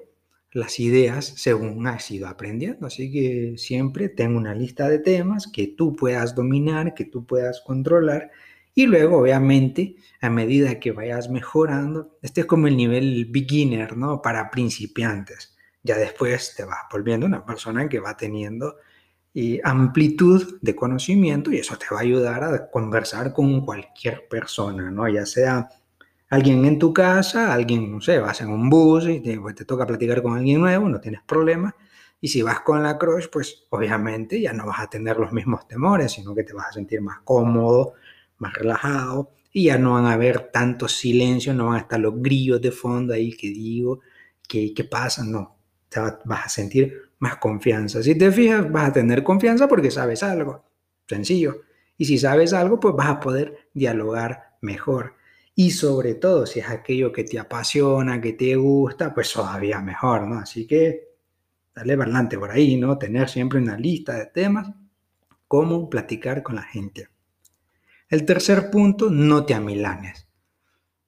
las 0.53 0.81
ideas 0.81 1.27
según 1.37 1.87
has 1.87 2.11
ido 2.11 2.27
aprendiendo. 2.27 2.87
Así 2.87 3.13
que 3.13 3.55
siempre 3.59 4.09
tengo 4.09 4.39
una 4.39 4.55
lista 4.55 4.89
de 4.89 4.99
temas 4.99 5.47
que 5.53 5.69
tú 5.69 5.95
puedas 5.95 6.35
dominar, 6.35 6.95
que 6.95 7.05
tú 7.05 7.27
puedas 7.27 7.61
controlar. 7.61 8.31
Y 8.75 8.87
luego, 8.87 9.19
obviamente, 9.19 9.97
a 10.21 10.31
medida 10.31 10.79
que 10.79 10.93
vayas 10.93 11.29
mejorando, 11.29 12.19
este 12.23 12.43
es 12.43 12.47
como 12.47 12.67
el 12.67 12.77
nivel 12.77 13.27
beginner, 13.27 13.97
¿no? 13.97 14.23
Para 14.23 14.51
principiantes. 14.51 15.57
Ya 15.83 15.97
después 15.97 16.55
te 16.57 16.65
vas 16.65 16.81
volviendo 16.91 17.27
una 17.27 17.45
persona 17.45 17.89
que 17.89 18.01
va 18.01 18.17
teniendo 18.17 18.77
amplitud 19.63 20.59
de 20.61 20.75
conocimiento 20.75 21.53
y 21.53 21.59
eso 21.59 21.77
te 21.77 21.87
va 21.93 21.99
a 21.99 22.03
ayudar 22.03 22.43
a 22.43 22.71
conversar 22.71 23.33
con 23.33 23.65
cualquier 23.65 24.27
persona, 24.29 24.91
¿no? 24.91 25.09
Ya 25.09 25.27
sea 25.27 25.69
alguien 26.31 26.65
en 26.65 26.79
tu 26.79 26.93
casa, 26.93 27.53
alguien, 27.53 27.91
no 27.91 28.01
sé, 28.01 28.19
vas 28.19 28.41
en 28.41 28.49
un 28.51 28.69
bus 28.71 29.09
y 29.09 29.21
te, 29.21 29.39
pues, 29.41 29.55
te 29.55 29.65
toca 29.65 29.87
platicar 29.87 30.23
con 30.23 30.37
alguien 30.37 30.61
nuevo, 30.61 30.89
no 30.89 31.01
tienes 31.01 31.23
problema. 31.23 31.75
Y 32.21 32.29
si 32.29 32.43
vas 32.43 32.61
con 32.61 32.83
la 32.83 32.99
crush, 32.99 33.29
pues 33.31 33.67
obviamente 33.71 34.41
ya 34.41 34.53
no 34.53 34.67
vas 34.67 34.81
a 34.81 34.91
tener 34.91 35.19
los 35.19 35.33
mismos 35.33 35.67
temores, 35.69 36.13
sino 36.13 36.35
que 36.35 36.45
te 36.45 36.53
vas 36.53 36.69
a 36.69 36.73
sentir 36.73 37.01
más 37.01 37.21
cómodo, 37.25 37.95
más 38.39 38.53
relajado 38.55 39.31
y 39.53 39.65
ya 39.65 39.79
no 39.79 39.95
van 39.95 40.07
a 40.07 40.13
haber 40.13 40.51
tanto 40.51 40.89
silencio, 40.89 41.55
no 41.55 41.67
van 41.67 41.77
a 41.77 41.79
estar 41.81 42.01
los 42.01 42.15
grillos 42.21 42.61
de 42.61 42.71
fondo 42.73 43.15
ahí 43.15 43.33
que 43.33 43.49
digo, 43.49 44.01
que, 44.47 44.75
que 44.75 44.85
pasa, 44.85 45.25
no, 45.25 45.57
te 45.89 46.01
vas 46.01 46.47
a 46.47 46.49
sentir 46.49 47.11
más 47.19 47.37
confianza. 47.37 48.03
Si 48.03 48.17
te 48.17 48.31
fijas, 48.31 48.71
vas 48.71 48.91
a 48.91 48.93
tener 48.93 49.23
confianza 49.23 49.69
porque 49.69 49.91
sabes 49.91 50.23
algo. 50.23 50.65
Sencillo. 51.07 51.63
Y 51.97 52.05
si 52.05 52.19
sabes 52.19 52.53
algo, 52.53 52.79
pues 52.79 52.95
vas 52.95 53.09
a 53.09 53.21
poder 53.21 53.69
dialogar 53.75 54.57
mejor. 54.61 55.15
Y 55.61 55.73
sobre 55.73 56.15
todo, 56.15 56.47
si 56.47 56.61
es 56.61 56.69
aquello 56.71 57.11
que 57.11 57.25
te 57.25 57.37
apasiona, 57.37 58.21
que 58.21 58.35
te 58.35 58.55
gusta, 58.55 59.13
pues 59.13 59.33
todavía 59.33 59.81
mejor, 59.81 60.25
¿no? 60.25 60.39
Así 60.39 60.69
que 60.69 61.09
dale 61.75 61.95
adelante 61.95 62.39
por 62.39 62.53
ahí, 62.53 62.77
¿no? 62.77 62.97
Tener 62.97 63.29
siempre 63.29 63.59
una 63.59 63.77
lista 63.77 64.15
de 64.15 64.27
temas, 64.27 64.71
cómo 65.49 65.91
platicar 65.91 66.45
con 66.45 66.55
la 66.55 66.63
gente. 66.63 67.09
El 68.09 68.25
tercer 68.25 68.71
punto, 68.71 69.11
no 69.11 69.45
te 69.45 69.55
amilanes. 69.55 70.29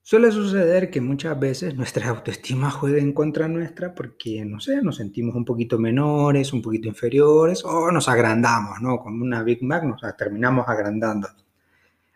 Suele 0.01 0.29
suceder 0.33 0.91
que 0.91 0.99
muchas 0.99 1.39
veces 1.39 1.73
nuestra 1.73 2.09
autoestima 2.09 2.71
juega 2.71 2.99
en 2.99 3.13
contra 3.13 3.47
nuestra 3.47 3.95
porque, 3.95 4.43
no 4.43 4.59
sé, 4.59 4.81
nos 4.81 4.97
sentimos 4.97 5.33
un 5.33 5.45
poquito 5.45 5.79
menores, 5.79 6.51
un 6.51 6.61
poquito 6.61 6.89
inferiores 6.89 7.63
o 7.63 7.89
nos 7.89 8.09
agrandamos, 8.09 8.81
¿no? 8.81 8.97
Como 8.99 9.23
una 9.23 9.43
Big 9.43 9.63
Mac 9.63 9.85
nos 9.85 10.01
terminamos 10.17 10.67
agrandando. 10.67 11.29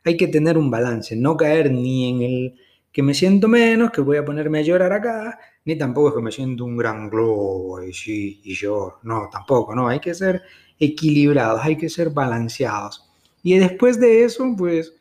Hay 0.05 0.15
que 0.15 0.27
tener 0.27 0.57
un 0.57 0.71
balance, 0.71 1.15
no 1.15 1.35
caer 1.35 1.71
ni 1.71 2.09
en 2.09 2.21
el 2.21 2.55
que 2.95 3.03
me 3.03 3.13
siento 3.13 3.49
menos, 3.49 3.91
que 3.91 3.99
voy 3.99 4.15
a 4.15 4.23
ponerme 4.23 4.59
a 4.59 4.61
llorar 4.61 4.93
acá, 4.93 5.37
ni 5.65 5.77
tampoco 5.77 6.07
es 6.07 6.15
que 6.15 6.21
me 6.21 6.31
siento 6.31 6.63
un 6.63 6.77
gran 6.77 7.09
globo 7.09 7.83
y 7.83 8.53
yo, 8.53 8.99
no, 9.03 9.27
tampoco, 9.29 9.75
no, 9.75 9.89
hay 9.89 9.99
que 9.99 10.13
ser 10.13 10.43
equilibrados, 10.79 11.59
hay 11.61 11.75
que 11.75 11.89
ser 11.89 12.11
balanceados. 12.11 13.09
Y 13.43 13.57
después 13.57 13.99
de 13.99 14.23
eso, 14.23 14.55
pues, 14.57 14.95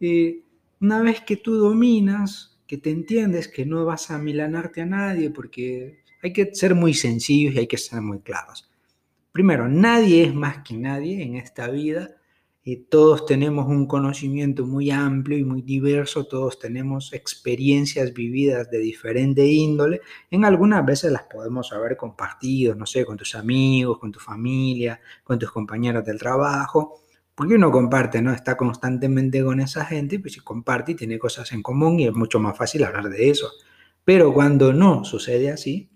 eh, 0.00 0.42
una 0.80 1.00
vez 1.00 1.22
que 1.22 1.36
tú 1.36 1.56
dominas, 1.56 2.58
que 2.66 2.76
te 2.76 2.90
entiendes, 2.90 3.48
que 3.48 3.64
no 3.64 3.86
vas 3.86 4.10
a 4.10 4.18
milanarte 4.18 4.82
a 4.82 4.86
nadie, 4.86 5.30
porque 5.30 6.02
hay 6.22 6.32
que 6.34 6.54
ser 6.54 6.74
muy 6.74 6.92
sencillos 6.92 7.54
y 7.54 7.60
hay 7.60 7.66
que 7.66 7.78
ser 7.78 8.02
muy 8.02 8.20
claros. 8.20 8.70
Primero, 9.32 9.68
nadie 9.68 10.24
es 10.24 10.34
más 10.34 10.58
que 10.58 10.76
nadie 10.76 11.22
en 11.22 11.36
esta 11.36 11.68
vida 11.68 12.17
todos 12.90 13.24
tenemos 13.24 13.66
un 13.66 13.86
conocimiento 13.86 14.66
muy 14.66 14.90
amplio 14.90 15.38
y 15.38 15.44
muy 15.44 15.62
diverso, 15.62 16.26
todos 16.26 16.58
tenemos 16.58 17.12
experiencias 17.14 18.12
vividas 18.12 18.70
de 18.70 18.78
diferente 18.78 19.46
índole. 19.46 20.02
En 20.30 20.44
algunas 20.44 20.84
veces 20.84 21.10
las 21.10 21.22
podemos 21.22 21.72
haber 21.72 21.96
compartido, 21.96 22.74
no 22.74 22.84
sé, 22.84 23.06
con 23.06 23.16
tus 23.16 23.34
amigos, 23.34 23.98
con 23.98 24.12
tu 24.12 24.20
familia, 24.20 25.00
con 25.24 25.38
tus 25.38 25.50
compañeros 25.50 26.04
del 26.04 26.18
trabajo. 26.18 27.00
Porque 27.34 27.54
uno 27.54 27.70
comparte, 27.70 28.20
¿no? 28.20 28.32
Está 28.32 28.56
constantemente 28.56 29.42
con 29.44 29.60
esa 29.60 29.84
gente, 29.84 30.18
pues 30.18 30.34
si 30.34 30.40
comparte 30.40 30.92
y 30.92 30.94
tiene 30.96 31.18
cosas 31.18 31.52
en 31.52 31.62
común 31.62 32.00
y 32.00 32.06
es 32.06 32.14
mucho 32.14 32.40
más 32.40 32.56
fácil 32.58 32.84
hablar 32.84 33.08
de 33.08 33.30
eso. 33.30 33.48
Pero 34.04 34.34
cuando 34.34 34.72
no 34.72 35.04
sucede 35.04 35.50
así, 35.50 35.88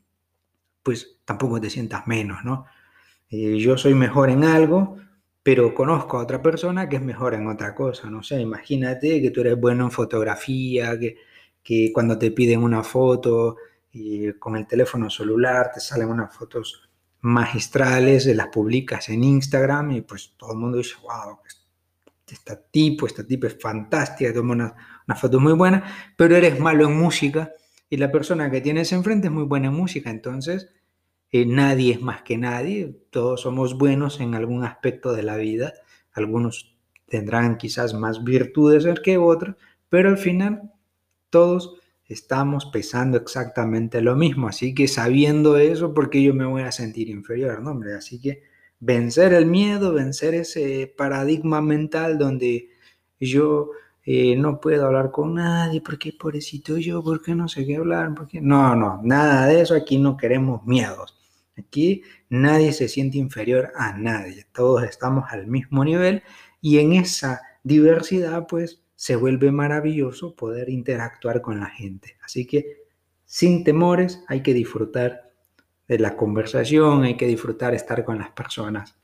pues 0.83 1.19
tampoco 1.25 1.61
te 1.61 1.69
sientas 1.69 2.07
menos, 2.07 2.45
¿no? 2.45 2.64
Eh, 3.28 3.59
yo 3.59 3.76
soy 3.76 3.95
mejor 3.95 4.31
en 4.31 4.45
algo, 4.45 4.97
pero 5.42 5.75
conozco 5.75 6.18
a 6.18 6.22
otra 6.22 6.40
persona 6.40 6.88
que 6.88 6.96
es 6.96 7.02
mejor 7.02 7.34
en 7.34 7.49
otra 7.49 7.75
cosa, 7.75 8.11
no 8.11 8.22
sé, 8.22 8.40
imagínate 8.40 9.20
que 9.20 9.30
tú 9.30 9.40
eres 9.40 9.58
bueno 9.61 9.84
en 9.84 9.90
fotografía, 9.90 10.99
que, 10.99 11.16
que 11.62 11.90
cuando 11.92 12.18
te 12.18 12.30
piden 12.30 12.62
una 12.62 12.82
foto 12.82 13.56
y 13.90 14.32
con 14.34 14.56
el 14.56 14.66
teléfono 14.66 15.11
celular 15.11 15.70
te 15.75 15.80
salen 15.80 16.08
unas 16.08 16.34
fotos 16.34 16.88
magistrales, 17.22 18.26
las 18.26 18.49
publicas 18.49 19.08
en 19.08 19.25
Instagram 19.25 19.92
y 19.92 20.00
pues 20.02 20.34
todo 20.37 20.52
el 20.52 20.58
mundo 20.58 20.78
dice, 20.78 20.94
wow, 21.02 21.38
este 22.26 22.56
tipo, 22.70 23.06
esta 23.06 23.26
tipo 23.26 23.46
es 23.46 23.58
fantástica, 23.61 24.32
toma 24.32 24.52
una, 24.52 24.75
una 25.06 25.16
foto 25.16 25.38
muy 25.38 25.52
buena, 25.52 25.84
pero 26.16 26.37
eres 26.37 26.58
malo 26.58 26.87
en 26.87 26.96
música 26.96 27.52
y 27.90 27.96
la 27.96 28.11
persona 28.11 28.50
que 28.50 28.61
tienes 28.61 28.92
enfrente 28.92 29.26
es 29.26 29.32
muy 29.32 29.44
buena 29.44 29.68
en 29.68 29.75
música, 29.75 30.11
entonces 30.11 30.70
eh, 31.32 31.46
nadie 31.46 31.94
es 31.94 32.02
más 32.02 32.22
que 32.22 32.36
nadie, 32.36 32.94
todos 33.10 33.40
somos 33.40 33.78
buenos 33.78 34.20
en 34.20 34.34
algún 34.34 34.64
aspecto 34.64 35.14
de 35.14 35.22
la 35.22 35.36
vida, 35.36 35.72
algunos 36.12 36.76
tendrán 37.08 37.56
quizás 37.56 37.94
más 37.94 38.22
virtudes 38.22 38.86
que 39.00 39.16
otros, 39.18 39.56
pero 39.88 40.10
al 40.10 40.18
final 40.18 40.70
todos 41.30 41.78
estamos 42.06 42.66
pesando 42.66 43.16
exactamente 43.16 44.02
lo 44.02 44.14
mismo, 44.14 44.48
así 44.48 44.74
que 44.74 44.88
sabiendo 44.88 45.56
eso, 45.56 45.94
¿por 45.94 46.10
qué 46.10 46.22
yo 46.22 46.34
me 46.34 46.44
voy 46.44 46.62
a 46.62 46.72
sentir 46.72 47.08
inferior? 47.08 47.62
No, 47.62 47.70
hombre, 47.70 47.94
así 47.94 48.20
que 48.20 48.42
vencer 48.78 49.32
el 49.32 49.46
miedo, 49.46 49.94
vencer 49.94 50.34
ese 50.34 50.92
paradigma 50.96 51.62
mental 51.62 52.18
donde 52.18 52.68
yo 53.18 53.70
eh, 54.04 54.36
no 54.36 54.60
puedo 54.60 54.86
hablar 54.86 55.10
con 55.10 55.34
nadie, 55.34 55.80
porque 55.80 56.12
pobrecito 56.12 56.76
yo, 56.76 57.02
porque 57.02 57.34
no 57.34 57.48
sé 57.48 57.64
qué 57.64 57.76
hablar, 57.76 58.12
porque 58.14 58.40
no, 58.40 58.76
no, 58.76 59.00
nada 59.02 59.46
de 59.46 59.62
eso, 59.62 59.74
aquí 59.74 59.96
no 59.96 60.16
queremos 60.16 60.64
miedos. 60.66 61.21
Aquí 61.56 62.02
nadie 62.28 62.73
se 62.73 62.88
siente 62.88 63.18
inferior 63.18 63.73
a 63.76 63.97
nadie, 63.97 64.47
todos 64.52 64.85
estamos 64.85 65.25
al 65.30 65.47
mismo 65.47 65.85
nivel 65.85 66.23
y 66.61 66.78
en 66.78 66.94
esa 66.94 67.42
diversidad 67.62 68.47
pues 68.47 68.82
se 68.94 69.16
vuelve 69.16 69.50
maravilloso 69.50 70.35
poder 70.35 70.68
interactuar 70.71 71.42
con 71.42 71.61
la 71.61 71.66
gente. 71.66 72.16
Así 72.23 72.47
que 72.47 72.82
sin 73.25 73.64
temores 73.64 74.23
hay 74.28 74.42
que 74.42 74.54
disfrutar 74.54 75.32
de 75.88 75.99
la 75.99 76.16
conversación, 76.16 77.02
hay 77.02 77.16
que 77.16 77.26
disfrutar 77.26 77.75
estar 77.75 78.04
con 78.04 78.18
las 78.18 78.30
personas. 78.30 78.97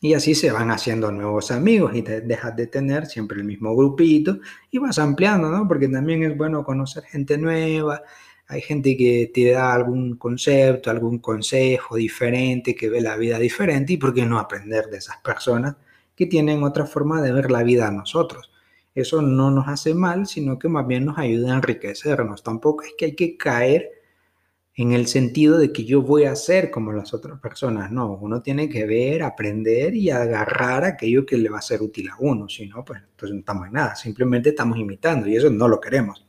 Y 0.00 0.14
así 0.14 0.34
se 0.34 0.50
van 0.50 0.72
haciendo 0.72 1.12
nuevos 1.12 1.52
amigos 1.52 1.94
y 1.94 2.02
te 2.02 2.22
dejas 2.22 2.56
de 2.56 2.66
tener 2.66 3.06
siempre 3.06 3.38
el 3.38 3.44
mismo 3.44 3.76
grupito 3.76 4.40
y 4.70 4.78
vas 4.78 4.98
ampliando, 4.98 5.48
¿no? 5.48 5.68
Porque 5.68 5.86
también 5.86 6.24
es 6.24 6.36
bueno 6.36 6.64
conocer 6.64 7.04
gente 7.04 7.38
nueva, 7.38 8.02
hay 8.52 8.60
gente 8.60 8.96
que 8.96 9.30
te 9.32 9.50
da 9.50 9.72
algún 9.72 10.16
concepto, 10.16 10.90
algún 10.90 11.18
consejo 11.18 11.96
diferente, 11.96 12.74
que 12.74 12.90
ve 12.90 13.00
la 13.00 13.16
vida 13.16 13.38
diferente 13.38 13.94
y 13.94 13.96
por 13.96 14.12
qué 14.12 14.26
no 14.26 14.38
aprender 14.38 14.86
de 14.90 14.98
esas 14.98 15.16
personas 15.18 15.76
que 16.14 16.26
tienen 16.26 16.62
otra 16.62 16.84
forma 16.86 17.22
de 17.22 17.32
ver 17.32 17.50
la 17.50 17.62
vida 17.62 17.88
a 17.88 17.90
nosotros. 17.90 18.50
Eso 18.94 19.22
no 19.22 19.50
nos 19.50 19.68
hace 19.68 19.94
mal, 19.94 20.26
sino 20.26 20.58
que 20.58 20.68
más 20.68 20.86
bien 20.86 21.06
nos 21.06 21.18
ayuda 21.18 21.54
a 21.54 21.56
enriquecernos. 21.56 22.42
Tampoco 22.42 22.84
es 22.84 22.92
que 22.98 23.06
hay 23.06 23.16
que 23.16 23.38
caer 23.38 23.90
en 24.74 24.92
el 24.92 25.06
sentido 25.06 25.58
de 25.58 25.72
que 25.72 25.84
yo 25.84 26.02
voy 26.02 26.24
a 26.24 26.36
ser 26.36 26.70
como 26.70 26.92
las 26.92 27.14
otras 27.14 27.40
personas. 27.40 27.90
No, 27.90 28.18
uno 28.20 28.42
tiene 28.42 28.68
que 28.68 28.84
ver, 28.84 29.22
aprender 29.22 29.94
y 29.94 30.10
agarrar 30.10 30.84
aquello 30.84 31.24
que 31.24 31.38
le 31.38 31.48
va 31.48 31.58
a 31.58 31.62
ser 31.62 31.80
útil 31.80 32.10
a 32.10 32.16
uno. 32.18 32.48
Si 32.50 32.66
no, 32.66 32.84
pues 32.84 33.00
entonces 33.02 33.34
no 33.34 33.40
estamos 33.40 33.66
en 33.66 33.72
nada. 33.72 33.96
Simplemente 33.96 34.50
estamos 34.50 34.78
imitando 34.78 35.26
y 35.26 35.36
eso 35.36 35.48
no 35.48 35.68
lo 35.68 35.80
queremos. 35.80 36.26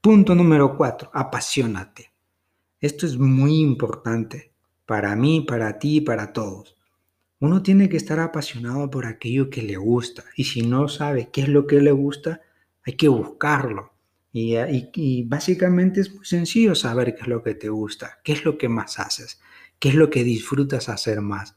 Punto 0.00 0.36
número 0.36 0.76
cuatro, 0.76 1.10
apasionate. 1.12 2.12
Esto 2.80 3.04
es 3.04 3.18
muy 3.18 3.58
importante 3.58 4.52
para 4.86 5.16
mí, 5.16 5.40
para 5.40 5.80
ti, 5.80 6.00
para 6.00 6.32
todos. 6.32 6.76
Uno 7.40 7.64
tiene 7.64 7.88
que 7.88 7.96
estar 7.96 8.20
apasionado 8.20 8.88
por 8.90 9.06
aquello 9.06 9.50
que 9.50 9.60
le 9.60 9.76
gusta 9.76 10.22
y 10.36 10.44
si 10.44 10.62
no 10.62 10.86
sabe 10.86 11.30
qué 11.32 11.40
es 11.40 11.48
lo 11.48 11.66
que 11.66 11.80
le 11.80 11.90
gusta, 11.90 12.42
hay 12.86 12.92
que 12.92 13.08
buscarlo. 13.08 13.92
Y, 14.32 15.24
básicamente 15.24 16.00
es 16.00 16.14
muy 16.14 16.24
sencillo 16.24 16.76
saber 16.76 17.16
qué 17.16 17.22
es 17.22 17.28
lo 17.28 17.42
que 17.42 17.56
te 17.56 17.68
gusta, 17.68 18.20
qué 18.22 18.34
es 18.34 18.44
lo 18.44 18.56
que 18.56 18.68
más 18.68 19.00
haces, 19.00 19.40
qué 19.80 19.88
es 19.88 19.96
lo 19.96 20.10
que 20.10 20.22
disfrutas 20.22 20.88
hacer 20.88 21.22
más, 21.22 21.56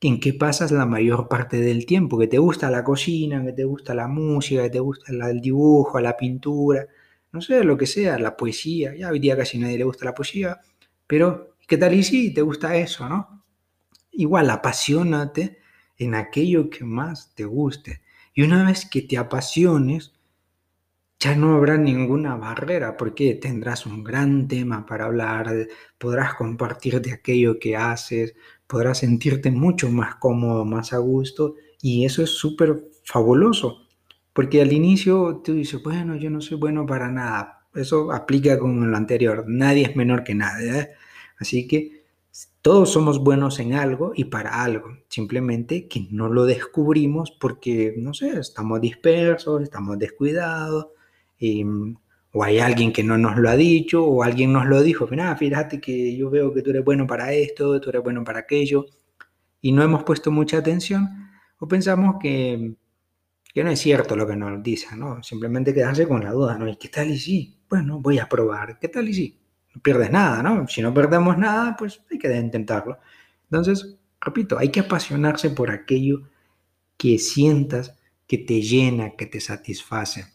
en 0.00 0.18
qué 0.18 0.34
pasas 0.34 0.72
la 0.72 0.86
mayor 0.86 1.28
parte 1.28 1.60
del 1.60 1.86
tiempo, 1.86 2.18
que 2.18 2.26
te 2.26 2.38
gusta 2.38 2.68
la 2.68 2.82
cocina, 2.82 3.44
que 3.44 3.52
te 3.52 3.62
gusta 3.62 3.94
la 3.94 4.08
música, 4.08 4.64
que 4.64 4.70
te 4.70 4.80
gusta 4.80 5.12
el 5.12 5.40
dibujo, 5.40 6.00
la 6.00 6.16
pintura, 6.16 6.88
no 7.36 7.42
sé, 7.42 7.62
lo 7.64 7.76
que 7.76 7.86
sea, 7.86 8.18
la 8.18 8.34
poesía, 8.34 8.94
ya 8.96 9.10
hoy 9.10 9.18
día 9.18 9.36
casi 9.36 9.58
nadie 9.58 9.76
le 9.76 9.84
gusta 9.84 10.06
la 10.06 10.14
poesía, 10.14 10.58
pero 11.06 11.56
¿qué 11.68 11.76
tal 11.76 11.94
y 11.94 12.02
si 12.02 12.32
te 12.32 12.40
gusta 12.40 12.76
eso, 12.76 13.06
no? 13.08 13.44
Igual, 14.12 14.48
apasionate 14.48 15.58
en 15.98 16.14
aquello 16.14 16.70
que 16.70 16.84
más 16.84 17.34
te 17.34 17.44
guste. 17.44 18.00
Y 18.34 18.42
una 18.42 18.64
vez 18.64 18.88
que 18.88 19.02
te 19.02 19.18
apasiones, 19.18 20.14
ya 21.18 21.36
no 21.36 21.54
habrá 21.56 21.76
ninguna 21.76 22.36
barrera 22.36 22.96
porque 22.96 23.34
tendrás 23.34 23.84
un 23.84 24.02
gran 24.02 24.48
tema 24.48 24.86
para 24.86 25.04
hablar, 25.04 25.68
podrás 25.98 26.34
compartir 26.34 27.02
de 27.02 27.12
aquello 27.12 27.58
que 27.58 27.76
haces, 27.76 28.34
podrás 28.66 28.98
sentirte 28.98 29.50
mucho 29.50 29.90
más 29.90 30.16
cómodo, 30.16 30.64
más 30.64 30.94
a 30.94 30.98
gusto 30.98 31.56
y 31.82 32.06
eso 32.06 32.22
es 32.22 32.30
súper 32.30 32.82
fabuloso. 33.04 33.85
Porque 34.36 34.60
al 34.60 34.70
inicio 34.74 35.40
tú 35.42 35.54
dices, 35.54 35.82
bueno, 35.82 36.14
yo 36.14 36.28
no 36.28 36.42
soy 36.42 36.58
bueno 36.58 36.84
para 36.84 37.10
nada. 37.10 37.66
Eso 37.74 38.12
aplica 38.12 38.58
con 38.58 38.90
lo 38.90 38.94
anterior. 38.94 39.46
Nadie 39.48 39.84
es 39.84 39.96
menor 39.96 40.24
que 40.24 40.34
nadie. 40.34 40.78
¿eh? 40.78 40.88
Así 41.38 41.66
que 41.66 42.04
todos 42.60 42.92
somos 42.92 43.18
buenos 43.18 43.58
en 43.60 43.72
algo 43.72 44.12
y 44.14 44.24
para 44.24 44.62
algo. 44.62 44.88
Simplemente 45.08 45.88
que 45.88 46.08
no 46.10 46.28
lo 46.28 46.44
descubrimos 46.44 47.30
porque, 47.30 47.94
no 47.96 48.12
sé, 48.12 48.38
estamos 48.38 48.78
dispersos, 48.78 49.62
estamos 49.62 49.98
descuidados. 49.98 50.88
o 52.32 52.44
hay 52.44 52.58
alguien 52.58 52.92
que 52.92 53.02
no 53.02 53.16
nos 53.16 53.38
lo 53.38 53.48
ha 53.48 53.56
dicho, 53.56 54.04
o 54.04 54.22
alguien 54.22 54.52
nos 54.52 54.66
lo 54.66 54.82
dijo, 54.82 55.08
mira, 55.10 55.34
fíjate 55.36 55.80
que 55.80 56.14
yo 56.14 56.28
veo 56.28 56.52
que 56.52 56.60
tú 56.60 56.70
eres 56.70 56.84
bueno 56.84 57.06
para 57.06 57.32
esto, 57.32 57.80
tú 57.80 57.88
eres 57.88 58.02
bueno 58.02 58.22
para 58.22 58.40
aquello, 58.40 58.84
y 59.62 59.72
no 59.72 59.82
hemos 59.82 60.04
puesto 60.04 60.30
mucha 60.30 60.58
atención, 60.58 61.08
o 61.58 61.66
pensamos 61.66 62.16
que 62.20 62.76
que 63.56 63.64
no 63.64 63.70
es 63.70 63.80
cierto 63.80 64.16
lo 64.16 64.26
que 64.26 64.36
nos 64.36 64.62
dicen, 64.62 64.98
¿no? 64.98 65.22
Simplemente 65.22 65.72
quedarse 65.72 66.06
con 66.06 66.22
la 66.22 66.30
duda, 66.30 66.58
¿no? 66.58 66.68
¿Y 66.68 66.76
qué 66.76 66.88
tal 66.88 67.10
y 67.10 67.18
sí? 67.18 67.58
Bueno, 67.70 68.02
voy 68.02 68.18
a 68.18 68.28
probar, 68.28 68.78
¿qué 68.78 68.88
tal 68.88 69.08
y 69.08 69.14
sí? 69.14 69.40
No 69.74 69.80
pierdes 69.80 70.10
nada, 70.10 70.42
¿no? 70.42 70.68
Si 70.68 70.82
no 70.82 70.92
perdemos 70.92 71.38
nada, 71.38 71.74
pues 71.74 72.02
hay 72.10 72.18
que 72.18 72.36
intentarlo. 72.36 72.98
Entonces, 73.44 73.96
repito, 74.20 74.58
hay 74.58 74.68
que 74.68 74.80
apasionarse 74.80 75.48
por 75.48 75.70
aquello 75.70 76.28
que 76.98 77.18
sientas 77.18 77.98
que 78.26 78.36
te 78.36 78.60
llena, 78.60 79.16
que 79.16 79.24
te 79.24 79.40
satisface. 79.40 80.26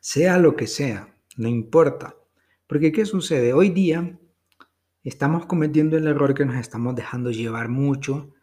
Sea 0.00 0.36
lo 0.38 0.56
que 0.56 0.66
sea, 0.66 1.14
no 1.36 1.46
importa. 1.46 2.16
Porque 2.66 2.90
¿qué 2.90 3.06
sucede? 3.06 3.52
Hoy 3.52 3.68
día 3.70 4.18
estamos 5.04 5.46
cometiendo 5.46 5.96
el 5.96 6.08
error 6.08 6.34
que 6.34 6.44
nos 6.44 6.56
estamos 6.56 6.96
dejando 6.96 7.30
llevar 7.30 7.68
mucho. 7.68 8.34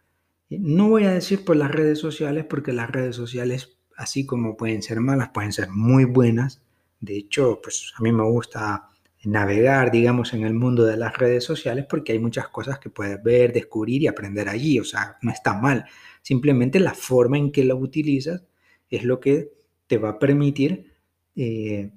No 0.49 0.87
voy 0.87 1.03
a 1.03 1.11
decir 1.11 1.43
por 1.43 1.57
las 1.57 1.69
redes 1.69 1.99
sociales, 1.99 2.45
porque 2.45 2.71
las 2.71 2.89
redes 2.89 3.17
sociales 3.17 3.74
así 3.95 4.25
como 4.25 4.57
pueden 4.57 4.81
ser 4.81 4.99
malas, 4.99 5.29
pueden 5.29 5.53
ser 5.53 5.69
muy 5.69 6.05
buenas. 6.05 6.61
De 6.99 7.17
hecho, 7.17 7.59
pues 7.61 7.93
a 7.97 8.01
mí 8.01 8.11
me 8.11 8.23
gusta 8.23 8.89
navegar, 9.25 9.91
digamos, 9.91 10.33
en 10.33 10.43
el 10.43 10.53
mundo 10.53 10.85
de 10.85 10.97
las 10.97 11.17
redes 11.17 11.43
sociales 11.43 11.85
porque 11.89 12.11
hay 12.11 12.19
muchas 12.19 12.47
cosas 12.49 12.79
que 12.79 12.89
puedes 12.89 13.21
ver, 13.23 13.51
descubrir 13.53 14.03
y 14.03 14.07
aprender 14.07 14.49
allí. 14.49 14.79
O 14.79 14.83
sea, 14.83 15.17
no 15.21 15.31
está 15.31 15.53
mal. 15.53 15.85
Simplemente 16.21 16.79
la 16.79 16.93
forma 16.93 17.37
en 17.37 17.51
que 17.51 17.65
lo 17.65 17.75
utilizas 17.77 18.43
es 18.89 19.03
lo 19.03 19.19
que 19.19 19.51
te 19.87 19.97
va 19.97 20.09
a 20.09 20.19
permitir 20.19 20.93
eh, 21.35 21.91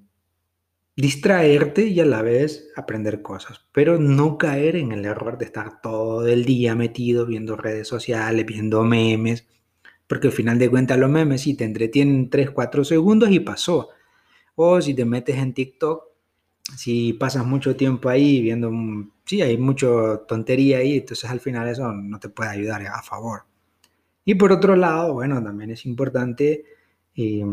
distraerte 0.97 1.87
y 1.87 2.01
a 2.01 2.05
la 2.05 2.23
vez 2.23 2.71
aprender 2.75 3.23
cosas, 3.23 3.65
pero 3.73 3.99
no 3.99 4.37
caer 4.37 4.77
en 4.77 4.93
el 4.93 5.05
error 5.05 5.39
de 5.39 5.45
estar 5.45 5.81
todo 5.81 6.27
el 6.27 6.45
día 6.45 6.75
metido 6.75 7.25
viendo 7.25 7.57
redes 7.57 7.87
sociales, 7.87 8.45
viendo 8.45 8.83
memes, 8.83 9.47
porque 10.09 10.29
al 10.29 10.33
final 10.33 10.59
de 10.59 10.71
cuentas 10.71 10.99
los 10.99 11.11
memes 11.11 11.43
sí 11.43 11.55
te 11.55 11.65
entretienen 11.65 12.31
3, 12.31 12.51
4 12.51 12.85
segundos 12.85 13.31
y 13.31 13.41
pasó. 13.41 13.91
O 14.57 14.81
si 14.81 14.95
te 14.95 15.05
metes 15.05 15.37
en 15.37 15.55
TikTok, 15.55 16.03
si 16.77 17.13
pasas 17.13 17.47
mucho 17.47 17.77
tiempo 17.77 18.09
ahí 18.09 18.41
viendo, 18.43 18.73
sí, 19.25 19.43
hay 19.43 19.57
mucha 19.59 19.87
tontería 20.27 20.79
ahí, 20.79 20.99
entonces 20.99 21.31
al 21.31 21.41
final 21.41 21.69
eso 21.69 21.93
no 21.93 22.19
te 22.19 22.29
puede 22.29 22.51
ayudar 22.51 22.83
a 22.87 23.03
favor. 23.03 23.43
Y 24.25 24.35
por 24.35 24.53
otro 24.53 24.77
lado, 24.77 25.15
bueno, 25.15 25.43
también 25.43 25.71
es 25.71 25.87
importante 25.87 26.65
eh, 27.15 27.45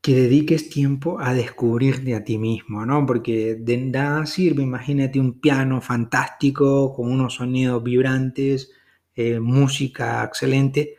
que 0.00 0.14
dediques 0.14 0.70
tiempo 0.70 1.18
a 1.20 1.34
descubrirte 1.34 2.14
a 2.14 2.24
ti 2.24 2.38
mismo, 2.38 2.86
¿no? 2.86 3.04
Porque 3.06 3.56
de 3.56 3.76
nada 3.76 4.26
sirve, 4.26 4.62
imagínate 4.62 5.18
un 5.18 5.40
piano 5.40 5.80
fantástico 5.80 6.94
con 6.94 7.10
unos 7.10 7.34
sonidos 7.34 7.82
vibrantes, 7.82 8.70
eh, 9.14 9.40
música 9.40 10.22
excelente, 10.24 10.96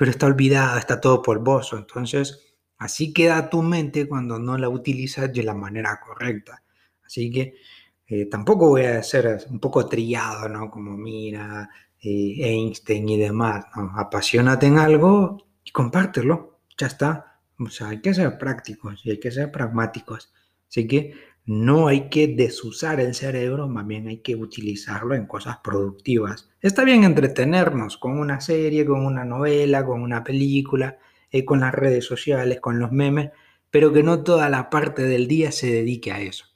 pero 0.00 0.12
está 0.12 0.24
olvidado, 0.24 0.78
está 0.78 0.98
todo 0.98 1.20
polvoso. 1.20 1.76
Entonces, 1.76 2.56
así 2.78 3.12
queda 3.12 3.50
tu 3.50 3.60
mente 3.60 4.08
cuando 4.08 4.38
no 4.38 4.56
la 4.56 4.70
utilizas 4.70 5.30
de 5.30 5.42
la 5.42 5.52
manera 5.52 6.00
correcta. 6.00 6.62
Así 7.04 7.30
que 7.30 7.56
eh, 8.06 8.24
tampoco 8.24 8.70
voy 8.70 8.84
a 8.84 9.02
ser 9.02 9.44
un 9.50 9.60
poco 9.60 9.86
trillado, 9.86 10.48
¿no? 10.48 10.70
Como 10.70 10.96
mira, 10.96 11.68
eh, 12.00 12.34
Einstein 12.40 13.10
y 13.10 13.18
demás. 13.18 13.66
Apasionate 13.94 14.68
en 14.68 14.78
algo 14.78 15.36
y 15.62 15.70
compártelo, 15.70 16.60
ya 16.78 16.86
está 16.86 17.30
o 17.58 17.68
sea, 17.68 17.88
hay 17.88 18.00
que 18.00 18.14
ser 18.14 18.38
prácticos 18.38 19.04
y 19.04 19.10
hay 19.10 19.20
que 19.20 19.30
ser 19.30 19.52
pragmáticos. 19.52 20.32
Así 20.66 20.86
que 20.86 21.12
no 21.46 21.88
hay 21.88 22.08
que 22.08 22.28
desusar 22.28 23.00
el 23.00 23.14
cerebro, 23.14 23.68
más 23.68 23.86
bien 23.86 24.08
hay 24.08 24.18
que 24.18 24.36
utilizarlo 24.36 25.14
en 25.14 25.26
cosas 25.26 25.58
productivas. 25.64 26.50
Está 26.60 26.84
bien 26.84 27.04
entretenernos 27.04 27.96
con 27.96 28.18
una 28.18 28.40
serie, 28.40 28.84
con 28.84 29.04
una 29.04 29.24
novela, 29.24 29.84
con 29.84 30.02
una 30.02 30.22
película, 30.22 30.98
eh, 31.30 31.44
con 31.44 31.60
las 31.60 31.74
redes 31.74 32.04
sociales, 32.04 32.60
con 32.60 32.78
los 32.78 32.92
memes, 32.92 33.30
pero 33.70 33.92
que 33.92 34.02
no 34.02 34.22
toda 34.22 34.48
la 34.48 34.70
parte 34.70 35.02
del 35.02 35.28
día 35.28 35.52
se 35.52 35.72
dedique 35.72 36.12
a 36.12 36.20
eso. 36.20 36.46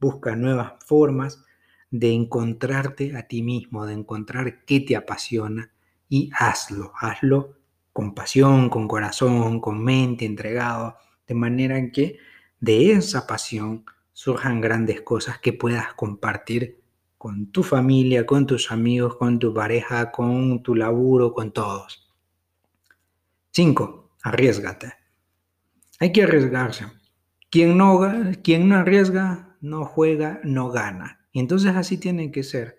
Busca 0.00 0.36
nuevas 0.36 0.74
formas 0.86 1.44
de 1.90 2.12
encontrarte 2.12 3.16
a 3.16 3.28
ti 3.28 3.42
mismo, 3.42 3.86
de 3.86 3.94
encontrar 3.94 4.64
qué 4.64 4.80
te 4.80 4.96
apasiona 4.96 5.70
y 6.08 6.30
hazlo, 6.38 6.92
hazlo 6.98 7.56
con 7.92 8.14
pasión, 8.14 8.70
con 8.70 8.88
corazón, 8.88 9.60
con 9.60 9.82
mente, 9.84 10.24
entregado, 10.24 10.96
de 11.26 11.34
manera 11.34 11.90
que 11.90 12.18
de 12.60 12.92
esa 12.92 13.26
pasión 13.26 13.84
surjan 14.22 14.60
grandes 14.60 15.00
cosas 15.00 15.40
que 15.40 15.52
puedas 15.52 15.94
compartir 15.94 16.80
con 17.18 17.50
tu 17.50 17.64
familia, 17.64 18.24
con 18.24 18.46
tus 18.46 18.70
amigos, 18.70 19.16
con 19.16 19.40
tu 19.40 19.52
pareja, 19.52 20.12
con 20.12 20.62
tu 20.62 20.76
laburo, 20.76 21.34
con 21.34 21.50
todos. 21.50 22.08
5. 23.50 24.10
Arriesgate. 24.22 24.92
Hay 25.98 26.12
que 26.12 26.22
arriesgarse. 26.22 26.86
Quien 27.50 27.76
no, 27.76 27.98
quien 28.44 28.68
no 28.68 28.76
arriesga, 28.76 29.56
no 29.60 29.84
juega, 29.86 30.40
no 30.44 30.70
gana. 30.70 31.26
Y 31.32 31.40
entonces 31.40 31.74
así 31.74 31.98
tiene 31.98 32.30
que 32.30 32.44
ser. 32.44 32.78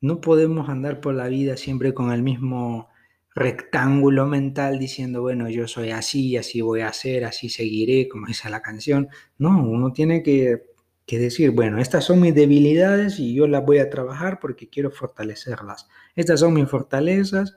No 0.00 0.20
podemos 0.20 0.68
andar 0.68 1.00
por 1.00 1.14
la 1.14 1.26
vida 1.26 1.56
siempre 1.56 1.94
con 1.94 2.12
el 2.12 2.22
mismo 2.22 2.90
rectángulo 3.34 4.26
mental 4.26 4.78
diciendo, 4.78 5.22
bueno, 5.22 5.48
yo 5.50 5.66
soy 5.66 5.90
así, 5.90 6.36
así 6.36 6.60
voy 6.60 6.82
a 6.82 6.92
ser, 6.92 7.24
así 7.24 7.48
seguiré, 7.48 8.08
como 8.08 8.26
dice 8.26 8.48
la 8.48 8.62
canción. 8.62 9.08
No, 9.38 9.62
uno 9.62 9.92
tiene 9.92 10.22
que, 10.22 10.62
decir, 11.06 11.50
bueno, 11.50 11.78
estas 11.80 12.04
son 12.04 12.20
mis 12.20 12.34
debilidades 12.34 13.18
y 13.18 13.34
yo 13.34 13.46
las 13.46 13.64
voy 13.64 13.78
a 13.78 13.90
trabajar 13.90 14.38
porque 14.40 14.68
quiero 14.68 14.90
fortalecerlas. 14.90 15.88
Estas 16.14 16.40
son 16.40 16.54
mis 16.54 16.68
fortalezas 16.68 17.56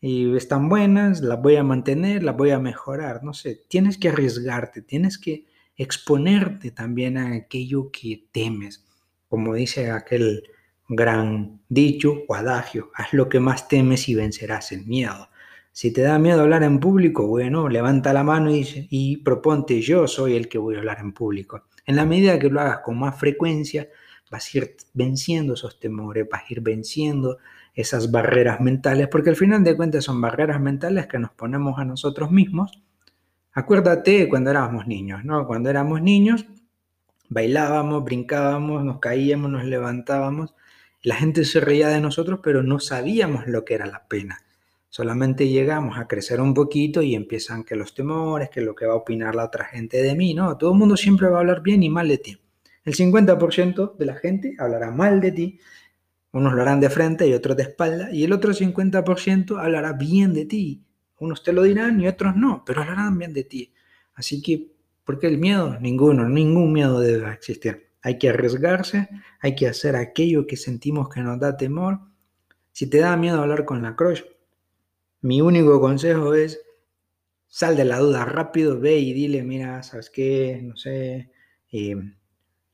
y 0.00 0.34
están 0.36 0.68
buenas, 0.68 1.20
las 1.22 1.42
voy 1.42 1.56
a 1.56 1.64
mantener, 1.64 2.22
las 2.22 2.36
voy 2.36 2.50
a 2.50 2.60
mejorar. 2.60 3.24
No 3.24 3.34
sé, 3.34 3.60
tienes 3.68 3.98
que 3.98 4.10
arriesgarte, 4.10 4.80
tienes 4.80 5.18
que 5.18 5.46
exponerte 5.76 6.70
también 6.70 7.18
a 7.18 7.34
aquello 7.34 7.90
que 7.90 8.26
temes. 8.32 8.86
Como 9.28 9.54
dice 9.54 9.90
aquel 9.90 10.44
gran 10.92 11.60
dicho 11.68 12.24
o 12.26 12.34
adagio, 12.34 12.90
haz 12.94 13.12
lo 13.12 13.28
que 13.28 13.38
más 13.38 13.68
temes 13.68 14.08
y 14.08 14.16
vencerás 14.16 14.72
el 14.72 14.86
miedo. 14.86 15.28
Si 15.70 15.92
te 15.92 16.02
da 16.02 16.18
miedo 16.18 16.40
hablar 16.40 16.64
en 16.64 16.80
público, 16.80 17.28
bueno, 17.28 17.68
levanta 17.68 18.12
la 18.12 18.24
mano 18.24 18.54
y, 18.54 18.88
y 18.90 19.18
proponte 19.18 19.80
yo 19.80 20.08
soy 20.08 20.34
el 20.34 20.48
que 20.48 20.58
voy 20.58 20.74
a 20.74 20.78
hablar 20.78 20.98
en 20.98 21.12
público. 21.12 21.62
En 21.86 21.94
la 21.94 22.04
medida 22.04 22.40
que 22.40 22.50
lo 22.50 22.60
hagas 22.60 22.80
con 22.80 22.98
más 22.98 23.16
frecuencia, 23.18 23.88
vas 24.32 24.52
a 24.52 24.58
ir 24.58 24.76
venciendo 24.92 25.54
esos 25.54 25.78
temores, 25.78 26.26
vas 26.28 26.42
a 26.42 26.52
ir 26.52 26.60
venciendo 26.60 27.38
esas 27.72 28.10
barreras 28.10 28.60
mentales, 28.60 29.06
porque 29.06 29.30
al 29.30 29.36
final 29.36 29.62
de 29.62 29.76
cuentas 29.76 30.04
son 30.04 30.20
barreras 30.20 30.60
mentales 30.60 31.06
que 31.06 31.20
nos 31.20 31.30
ponemos 31.30 31.78
a 31.78 31.84
nosotros 31.84 32.32
mismos. 32.32 32.82
Acuérdate 33.52 34.28
cuando 34.28 34.50
éramos 34.50 34.88
niños, 34.88 35.24
¿no? 35.24 35.46
Cuando 35.46 35.70
éramos 35.70 36.02
niños, 36.02 36.46
bailábamos, 37.28 38.04
brincábamos, 38.04 38.84
nos 38.84 38.98
caíamos, 38.98 39.52
nos 39.52 39.64
levantábamos 39.64 40.52
la 41.02 41.14
gente 41.14 41.44
se 41.44 41.60
reía 41.60 41.88
de 41.88 42.00
nosotros, 42.00 42.40
pero 42.42 42.62
no 42.62 42.78
sabíamos 42.78 43.46
lo 43.46 43.64
que 43.64 43.74
era 43.74 43.86
la 43.86 44.06
pena. 44.06 44.42
Solamente 44.88 45.48
llegamos 45.48 45.98
a 45.98 46.08
crecer 46.08 46.40
un 46.40 46.52
poquito 46.52 47.00
y 47.00 47.14
empiezan 47.14 47.64
que 47.64 47.76
los 47.76 47.94
temores, 47.94 48.50
que 48.50 48.60
lo 48.60 48.74
que 48.74 48.86
va 48.86 48.94
a 48.94 48.96
opinar 48.96 49.34
la 49.34 49.44
otra 49.44 49.64
gente 49.64 50.02
de 50.02 50.14
mí, 50.14 50.34
¿no? 50.34 50.58
Todo 50.58 50.72
el 50.72 50.78
mundo 50.78 50.96
siempre 50.96 51.28
va 51.28 51.38
a 51.38 51.40
hablar 51.40 51.62
bien 51.62 51.82
y 51.82 51.88
mal 51.88 52.08
de 52.08 52.18
ti. 52.18 52.38
El 52.84 52.94
50% 52.94 53.96
de 53.96 54.04
la 54.04 54.16
gente 54.16 54.56
hablará 54.58 54.90
mal 54.90 55.20
de 55.20 55.32
ti, 55.32 55.60
unos 56.32 56.52
lo 56.54 56.62
harán 56.62 56.80
de 56.80 56.90
frente 56.90 57.26
y 57.26 57.34
otros 57.34 57.56
de 57.56 57.64
espalda, 57.64 58.10
y 58.12 58.24
el 58.24 58.32
otro 58.32 58.52
50% 58.52 59.58
hablará 59.58 59.92
bien 59.92 60.32
de 60.32 60.44
ti. 60.44 60.84
Unos 61.18 61.42
te 61.42 61.52
lo 61.52 61.62
dirán 61.62 62.00
y 62.00 62.08
otros 62.08 62.36
no, 62.36 62.64
pero 62.64 62.82
hablarán 62.82 63.18
bien 63.18 63.32
de 63.32 63.44
ti. 63.44 63.72
Así 64.14 64.40
que, 64.42 64.72
¿por 65.04 65.18
qué 65.18 65.26
el 65.26 65.38
miedo? 65.38 65.78
Ninguno, 65.80 66.28
ningún 66.28 66.72
miedo 66.72 67.00
debe 67.00 67.32
existir. 67.32 67.89
Hay 68.02 68.18
que 68.18 68.30
arriesgarse, 68.30 69.08
hay 69.40 69.54
que 69.54 69.68
hacer 69.68 69.96
aquello 69.96 70.46
que 70.46 70.56
sentimos 70.56 71.08
que 71.08 71.20
nos 71.20 71.38
da 71.38 71.56
temor. 71.56 72.00
Si 72.72 72.88
te 72.88 72.98
da 72.98 73.16
miedo 73.16 73.40
hablar 73.40 73.64
con 73.64 73.82
la 73.82 73.96
crush, 73.96 74.22
mi 75.22 75.40
único 75.40 75.80
consejo 75.80 76.34
es 76.34 76.60
sal 77.48 77.76
de 77.76 77.84
la 77.84 77.98
duda 77.98 78.24
rápido, 78.24 78.78
ve 78.80 78.98
y 78.98 79.12
dile, 79.12 79.42
mira, 79.42 79.82
¿sabes 79.82 80.10
qué? 80.10 80.60
No 80.62 80.76
sé, 80.76 81.30
eh, 81.72 81.96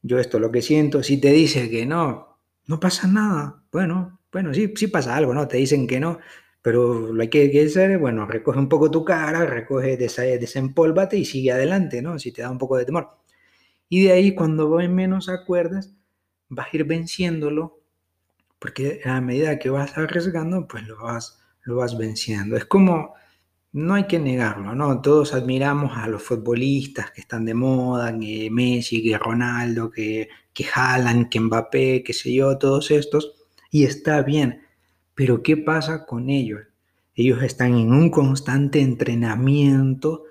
yo 0.02 0.18
esto 0.18 0.38
lo 0.38 0.52
que 0.52 0.62
siento. 0.62 1.02
Si 1.02 1.20
te 1.20 1.32
dice 1.32 1.70
que 1.70 1.86
no, 1.86 2.38
no 2.66 2.80
pasa 2.80 3.06
nada. 3.08 3.64
Bueno, 3.72 4.20
bueno, 4.32 4.54
sí, 4.54 4.72
sí 4.76 4.88
pasa 4.88 5.16
algo, 5.16 5.34
¿no? 5.34 5.48
Te 5.48 5.56
dicen 5.56 5.86
que 5.86 5.98
no, 6.00 6.18
pero 6.62 7.12
lo 7.12 7.22
hay 7.22 7.30
que 7.30 7.64
hacer, 7.64 7.98
bueno, 7.98 8.26
recoge 8.26 8.58
un 8.58 8.68
poco 8.68 8.90
tu 8.90 9.04
cara, 9.04 9.46
recoge, 9.46 9.96
desempólvate 9.96 11.16
y 11.16 11.24
sigue 11.24 11.52
adelante, 11.52 12.02
¿no? 12.02 12.18
Si 12.18 12.32
te 12.32 12.42
da 12.42 12.50
un 12.50 12.58
poco 12.58 12.76
de 12.76 12.84
temor. 12.84 13.08
Y 13.88 14.04
de 14.04 14.12
ahí 14.12 14.34
cuando 14.34 14.68
menos 14.88 15.28
acuerdas, 15.28 15.94
vas 16.48 16.68
a 16.72 16.76
ir 16.76 16.84
venciéndolo, 16.84 17.80
porque 18.58 19.00
a 19.04 19.20
medida 19.20 19.58
que 19.58 19.70
vas 19.70 19.96
arriesgando, 19.96 20.66
pues 20.66 20.86
lo 20.86 21.02
vas, 21.02 21.40
lo 21.62 21.76
vas 21.76 21.96
venciendo. 21.96 22.56
Es 22.56 22.64
como, 22.64 23.14
no 23.72 23.94
hay 23.94 24.06
que 24.06 24.18
negarlo, 24.18 24.74
¿no? 24.74 25.02
Todos 25.02 25.34
admiramos 25.34 25.96
a 25.96 26.08
los 26.08 26.22
futbolistas 26.22 27.10
que 27.10 27.20
están 27.20 27.44
de 27.44 27.54
moda, 27.54 28.18
que 28.18 28.48
Messi, 28.50 29.02
que 29.02 29.18
Ronaldo, 29.18 29.90
que, 29.90 30.28
que 30.52 30.66
Haaland, 30.74 31.28
que 31.28 31.40
Mbappé, 31.40 32.02
qué 32.02 32.12
sé 32.12 32.32
yo, 32.32 32.58
todos 32.58 32.90
estos, 32.90 33.34
y 33.70 33.84
está 33.84 34.22
bien. 34.22 34.62
Pero 35.14 35.42
¿qué 35.42 35.56
pasa 35.56 36.06
con 36.06 36.30
ellos? 36.30 36.62
Ellos 37.14 37.42
están 37.42 37.74
en 37.74 37.92
un 37.92 38.10
constante 38.10 38.80
entrenamiento 38.80 40.24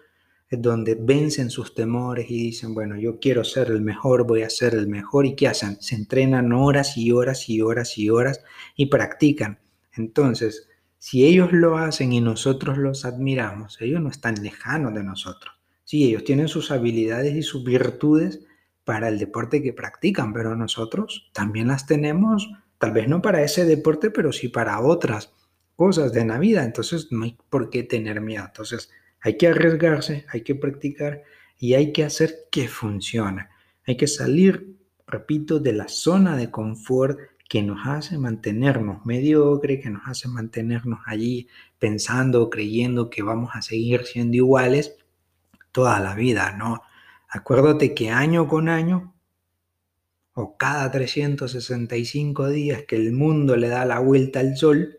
donde 0.51 0.95
vencen 0.95 1.49
sus 1.49 1.73
temores 1.73 2.29
y 2.29 2.36
dicen, 2.36 2.73
bueno, 2.73 2.97
yo 2.97 3.19
quiero 3.19 3.43
ser 3.43 3.69
el 3.69 3.81
mejor, 3.81 4.27
voy 4.27 4.43
a 4.43 4.49
ser 4.49 4.75
el 4.75 4.88
mejor. 4.88 5.25
¿Y 5.25 5.36
qué 5.36 5.47
hacen? 5.47 5.81
Se 5.81 5.95
entrenan 5.95 6.53
horas 6.53 6.97
y 6.97 7.12
horas 7.12 7.49
y 7.49 7.62
horas 7.62 7.97
y 7.97 8.10
horas 8.10 8.41
y 8.75 8.88
practican. 8.88 9.60
Entonces, 9.93 10.67
si 10.97 11.25
ellos 11.25 11.51
lo 11.51 11.77
hacen 11.77 12.13
y 12.13 12.21
nosotros 12.21 12.77
los 12.77 13.05
admiramos, 13.05 13.79
ellos 13.81 14.01
no 14.01 14.10
están 14.10 14.41
lejanos 14.41 14.93
de 14.93 15.03
nosotros. 15.03 15.53
Sí, 15.84 16.05
ellos 16.05 16.23
tienen 16.23 16.47
sus 16.47 16.71
habilidades 16.71 17.36
y 17.36 17.43
sus 17.43 17.63
virtudes 17.63 18.41
para 18.84 19.08
el 19.08 19.19
deporte 19.19 19.62
que 19.62 19.73
practican, 19.73 20.34
pero 20.34 20.55
nosotros 20.55 21.29
también 21.34 21.67
las 21.67 21.86
tenemos, 21.86 22.49
tal 22.77 22.91
vez 22.91 23.08
no 23.08 23.21
para 23.21 23.43
ese 23.43 23.65
deporte, 23.65 24.10
pero 24.12 24.31
sí 24.31 24.47
para 24.47 24.79
otras 24.79 25.31
cosas 25.75 26.13
de 26.13 26.25
la 26.25 26.39
vida. 26.39 26.63
Entonces, 26.63 27.12
no 27.12 27.23
hay 27.23 27.38
por 27.49 27.69
qué 27.69 27.84
tener 27.84 28.21
miedo. 28.21 28.45
Entonces, 28.45 28.89
hay 29.21 29.38
que 29.38 29.47
arriesgarse, 29.47 30.25
hay 30.30 30.41
que 30.41 30.56
practicar 30.56 31.23
y 31.58 31.73
hay 31.73 31.91
que 31.91 32.04
hacer 32.04 32.47
que 32.51 32.67
funcione. 32.67 33.47
Hay 33.88 33.97
que 33.97 34.08
salir, 34.08 34.78
repito, 35.08 35.60
de 35.60 35.73
la 35.73 35.88
zona 35.88 36.36
de 36.36 36.51
confort 36.51 37.19
que 37.47 37.62
nos 37.62 37.86
hace 37.86 38.17
mantenernos 38.17 39.06
mediocre, 39.06 39.80
que 39.80 39.89
nos 39.89 40.01
hace 40.08 40.28
mantenernos 40.28 40.99
allí 41.06 41.47
pensando, 41.78 42.49
creyendo 42.49 43.10
que 43.10 43.23
vamos 43.23 43.51
a 43.54 43.62
seguir 43.62 44.06
siendo 44.06 44.36
iguales 44.36 44.97
toda 45.71 45.99
la 45.99 46.15
vida, 46.15 46.56
¿no? 46.58 46.82
Acuérdate 47.30 47.93
que 47.93 48.10
año 48.10 48.47
con 48.47 48.69
año, 48.69 49.13
o 50.34 50.58
cada 50.58 50.91
365 50.91 52.49
días 52.49 52.84
que 52.88 52.95
el 52.95 53.13
mundo 53.13 53.56
le 53.56 53.69
da 53.69 53.86
la 53.86 53.99
vuelta 53.99 54.39
al 54.39 54.58
sol, 54.58 54.97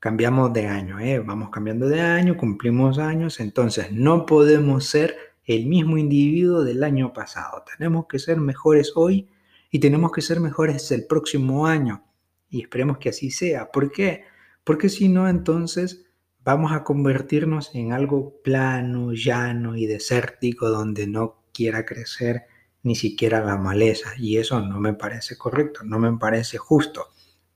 cambiamos 0.00 0.52
de 0.54 0.66
año, 0.66 0.98
¿eh? 0.98 1.18
vamos 1.18 1.50
cambiando 1.50 1.86
de 1.86 2.00
año, 2.00 2.38
cumplimos 2.38 2.98
años, 2.98 3.38
entonces 3.38 3.92
no 3.92 4.24
podemos 4.24 4.86
ser 4.86 5.14
el 5.44 5.66
mismo 5.66 5.98
individuo 5.98 6.64
del 6.64 6.82
año 6.82 7.12
pasado. 7.12 7.62
Tenemos 7.76 8.06
que 8.06 8.18
ser 8.18 8.38
mejores 8.40 8.92
hoy 8.96 9.28
y 9.70 9.78
tenemos 9.78 10.10
que 10.10 10.22
ser 10.22 10.40
mejores 10.40 10.90
el 10.90 11.06
próximo 11.06 11.66
año. 11.66 12.02
Y 12.48 12.62
esperemos 12.62 12.98
que 12.98 13.10
así 13.10 13.30
sea. 13.30 13.70
¿Por 13.70 13.92
qué? 13.92 14.24
Porque 14.64 14.88
si 14.88 15.08
no, 15.08 15.28
entonces 15.28 16.06
vamos 16.42 16.72
a 16.72 16.82
convertirnos 16.82 17.74
en 17.74 17.92
algo 17.92 18.40
plano, 18.42 19.12
llano 19.12 19.76
y 19.76 19.86
desértico 19.86 20.70
donde 20.70 21.06
no 21.06 21.42
quiera 21.52 21.84
crecer 21.84 22.46
ni 22.82 22.94
siquiera 22.94 23.44
la 23.44 23.58
maleza. 23.58 24.12
Y 24.16 24.38
eso 24.38 24.60
no 24.62 24.80
me 24.80 24.94
parece 24.94 25.36
correcto, 25.36 25.80
no 25.84 25.98
me 25.98 26.16
parece 26.16 26.56
justo, 26.56 27.08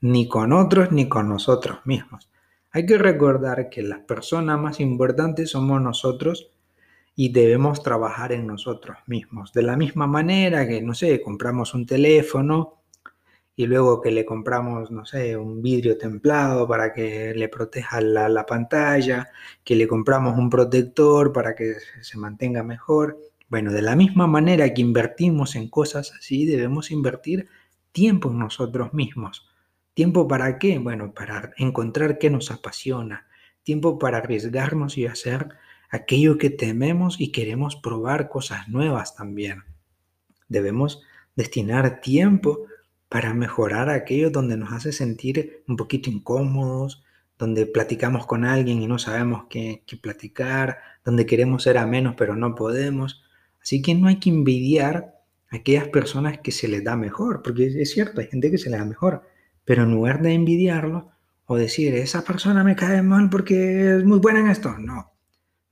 ni 0.02 0.28
con 0.28 0.52
otros 0.52 0.92
ni 0.92 1.08
con 1.08 1.28
nosotros 1.28 1.78
mismos. 1.86 2.28
Hay 2.76 2.86
que 2.86 2.98
recordar 2.98 3.70
que 3.70 3.82
las 3.82 4.00
personas 4.00 4.58
más 4.58 4.80
importantes 4.80 5.50
somos 5.50 5.80
nosotros 5.80 6.50
y 7.14 7.28
debemos 7.32 7.84
trabajar 7.84 8.32
en 8.32 8.48
nosotros 8.48 8.96
mismos. 9.06 9.52
De 9.52 9.62
la 9.62 9.76
misma 9.76 10.08
manera 10.08 10.66
que, 10.66 10.82
no 10.82 10.92
sé, 10.92 11.22
compramos 11.22 11.72
un 11.72 11.86
teléfono 11.86 12.80
y 13.54 13.66
luego 13.66 14.00
que 14.00 14.10
le 14.10 14.24
compramos, 14.24 14.90
no 14.90 15.06
sé, 15.06 15.36
un 15.36 15.62
vidrio 15.62 15.96
templado 15.96 16.66
para 16.66 16.92
que 16.92 17.32
le 17.32 17.48
proteja 17.48 18.00
la, 18.00 18.28
la 18.28 18.44
pantalla, 18.44 19.28
que 19.62 19.76
le 19.76 19.86
compramos 19.86 20.36
un 20.36 20.50
protector 20.50 21.32
para 21.32 21.54
que 21.54 21.74
se 22.00 22.18
mantenga 22.18 22.64
mejor. 22.64 23.20
Bueno, 23.48 23.70
de 23.70 23.82
la 23.82 23.94
misma 23.94 24.26
manera 24.26 24.74
que 24.74 24.82
invertimos 24.82 25.54
en 25.54 25.68
cosas 25.68 26.12
así, 26.18 26.44
debemos 26.44 26.90
invertir 26.90 27.46
tiempo 27.92 28.32
en 28.32 28.40
nosotros 28.40 28.92
mismos 28.92 29.46
¿Tiempo 29.94 30.26
para 30.26 30.58
qué? 30.58 30.78
Bueno, 30.80 31.14
para 31.14 31.52
encontrar 31.56 32.18
qué 32.18 32.28
nos 32.28 32.50
apasiona. 32.50 33.28
Tiempo 33.62 33.98
para 33.98 34.18
arriesgarnos 34.18 34.98
y 34.98 35.06
hacer 35.06 35.48
aquello 35.88 36.36
que 36.36 36.50
tememos 36.50 37.20
y 37.20 37.30
queremos 37.30 37.76
probar 37.76 38.28
cosas 38.28 38.68
nuevas 38.68 39.14
también. 39.14 39.62
Debemos 40.48 41.02
destinar 41.36 42.00
tiempo 42.00 42.66
para 43.08 43.34
mejorar 43.34 43.88
aquello 43.88 44.30
donde 44.30 44.56
nos 44.56 44.72
hace 44.72 44.92
sentir 44.92 45.62
un 45.68 45.76
poquito 45.76 46.10
incómodos, 46.10 47.04
donde 47.38 47.64
platicamos 47.64 48.26
con 48.26 48.44
alguien 48.44 48.82
y 48.82 48.88
no 48.88 48.98
sabemos 48.98 49.44
qué, 49.48 49.84
qué 49.86 49.96
platicar, 49.96 50.78
donde 51.04 51.24
queremos 51.24 51.62
ser 51.62 51.78
a 51.78 51.86
menos 51.86 52.16
pero 52.18 52.34
no 52.34 52.56
podemos. 52.56 53.22
Así 53.62 53.80
que 53.80 53.94
no 53.94 54.08
hay 54.08 54.18
que 54.18 54.30
envidiar 54.30 55.14
a 55.50 55.56
aquellas 55.56 55.86
personas 55.88 56.38
que 56.38 56.50
se 56.50 56.66
les 56.66 56.82
da 56.82 56.96
mejor, 56.96 57.42
porque 57.42 57.66
es 57.66 57.92
cierto, 57.92 58.20
hay 58.20 58.26
gente 58.26 58.50
que 58.50 58.58
se 58.58 58.68
les 58.68 58.80
da 58.80 58.84
mejor, 58.84 59.22
pero 59.64 59.84
en 59.84 59.92
lugar 59.92 60.22
de 60.22 60.32
envidiarlo 60.32 61.10
o 61.46 61.56
decir, 61.56 61.94
esa 61.94 62.24
persona 62.24 62.64
me 62.64 62.76
cae 62.76 63.02
mal 63.02 63.28
porque 63.30 63.96
es 63.96 64.04
muy 64.04 64.18
buena 64.18 64.40
en 64.40 64.48
esto, 64.48 64.78
no. 64.78 65.12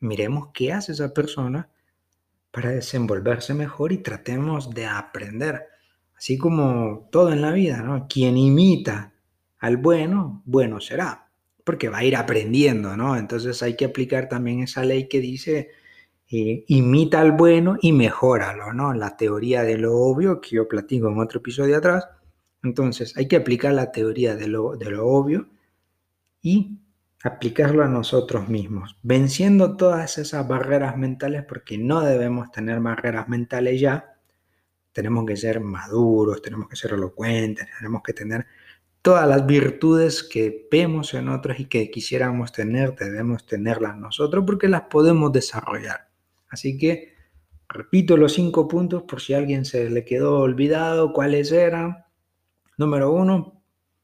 Miremos 0.00 0.48
qué 0.52 0.72
hace 0.72 0.92
esa 0.92 1.14
persona 1.14 1.70
para 2.50 2.70
desenvolverse 2.70 3.55
mejor 3.55 3.92
y 3.92 3.98
tratemos 3.98 4.70
de 4.70 4.87
aprender. 4.87 5.66
Así 6.16 6.38
como 6.38 7.09
todo 7.11 7.33
en 7.33 7.42
la 7.42 7.52
vida, 7.52 7.83
¿no? 7.83 8.07
Quien 8.09 8.37
imita 8.37 9.12
al 9.59 9.76
bueno, 9.76 10.42
bueno 10.44 10.81
será, 10.81 11.28
porque 11.64 11.88
va 11.88 11.98
a 11.98 12.05
ir 12.05 12.16
aprendiendo, 12.16 12.96
¿no? 12.96 13.16
Entonces 13.16 13.62
hay 13.62 13.76
que 13.76 13.87
aplicar 13.87 14.28
también 14.28 14.61
esa 14.61 14.85
ley 14.85 15.09
que 15.09 15.20
dice, 15.20 15.70
eh, 16.31 16.64
imita 16.68 17.20
al 17.20 17.33
bueno 17.33 17.76
y 17.81 17.92
mejóralo, 17.92 18.72
¿no? 18.72 18.92
La 18.92 19.16
teoría 19.16 19.62
de 19.62 19.78
lo 19.78 19.94
obvio 19.96 20.40
que 20.40 20.57
yo 20.57 20.68
platico 20.68 21.09
en 21.09 21.18
otro 21.18 21.40
episodio 21.40 21.76
atrás, 21.76 22.07
entonces, 22.62 23.16
hay 23.16 23.29
que 23.29 23.37
aplicar 23.37 23.72
la 23.72 23.92
teoría 23.92 24.37
de 24.37 24.48
lo, 24.48 24.77
de 24.77 24.90
lo 24.90 25.07
obvio 25.07 25.48
y 26.40 26.79
aplicarlo 27.22 27.85
a 27.85 27.88
nosotros 27.88 28.48
mismos, 28.48 28.96
venciendo 29.03 29.77
todas 29.77 30.18
esas 30.18 30.46
barreras 30.46 30.96
mentales, 30.96 31.44
porque 31.44 31.79
no 31.79 32.01
debemos 32.01 32.51
tener 32.51 32.81
barreras 32.81 33.29
mentales 33.29 33.81
ya. 33.81 34.16
Tenemos 34.92 35.25
que 35.25 35.37
ser 35.37 35.61
maduros, 35.61 36.42
tenemos 36.42 36.68
que 36.68 36.77
ser 36.77 36.92
elocuentes, 36.92 37.66
tenemos 37.79 38.03
que 38.03 38.12
tener 38.12 38.46
todas 39.03 39.29
las 39.29 39.46
virtudes 39.46 40.22
que 40.22 40.68
vemos 40.70 41.14
en 41.14 41.29
otros 41.29 41.59
y 41.59 41.66
que 41.66 41.90
quisiéramos 41.90 42.53
tener, 42.53 42.94
debemos 42.94 43.46
tenerlas 43.46 43.96
nosotros 43.96 44.44
porque 44.46 44.68
las 44.68 44.83
podemos 44.83 45.33
desarrollar. 45.33 46.09
Así 46.48 46.79
que 46.79 47.14
repito 47.68 48.16
los 48.16 48.35
cinco 48.35 48.68
puntos 48.68 49.03
por 49.03 49.20
si 49.20 49.35
alguien 49.35 49.64
se 49.64 49.90
le 49.90 50.05
quedó 50.05 50.40
olvidado 50.40 51.12
cuáles 51.12 51.51
eran. 51.51 52.05
Número 52.78 53.12
uno, 53.12 53.62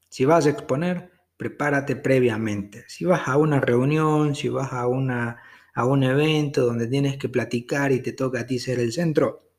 si 0.09 0.25
vas 0.25 0.45
a 0.45 0.49
exponer, 0.49 1.11
prepárate 1.37 1.95
previamente. 1.95 2.85
Si 2.87 3.05
vas 3.05 3.27
a 3.27 3.37
una 3.37 3.59
reunión, 3.59 4.35
si 4.35 4.49
vas 4.49 4.73
a, 4.73 4.87
una, 4.87 5.37
a 5.73 5.85
un 5.85 6.03
evento 6.03 6.65
donde 6.65 6.87
tienes 6.87 7.17
que 7.17 7.29
platicar 7.29 7.91
y 7.91 8.01
te 8.01 8.13
toca 8.13 8.41
a 8.41 8.45
ti 8.45 8.59
ser 8.59 8.79
el 8.79 8.91
centro, 8.91 9.49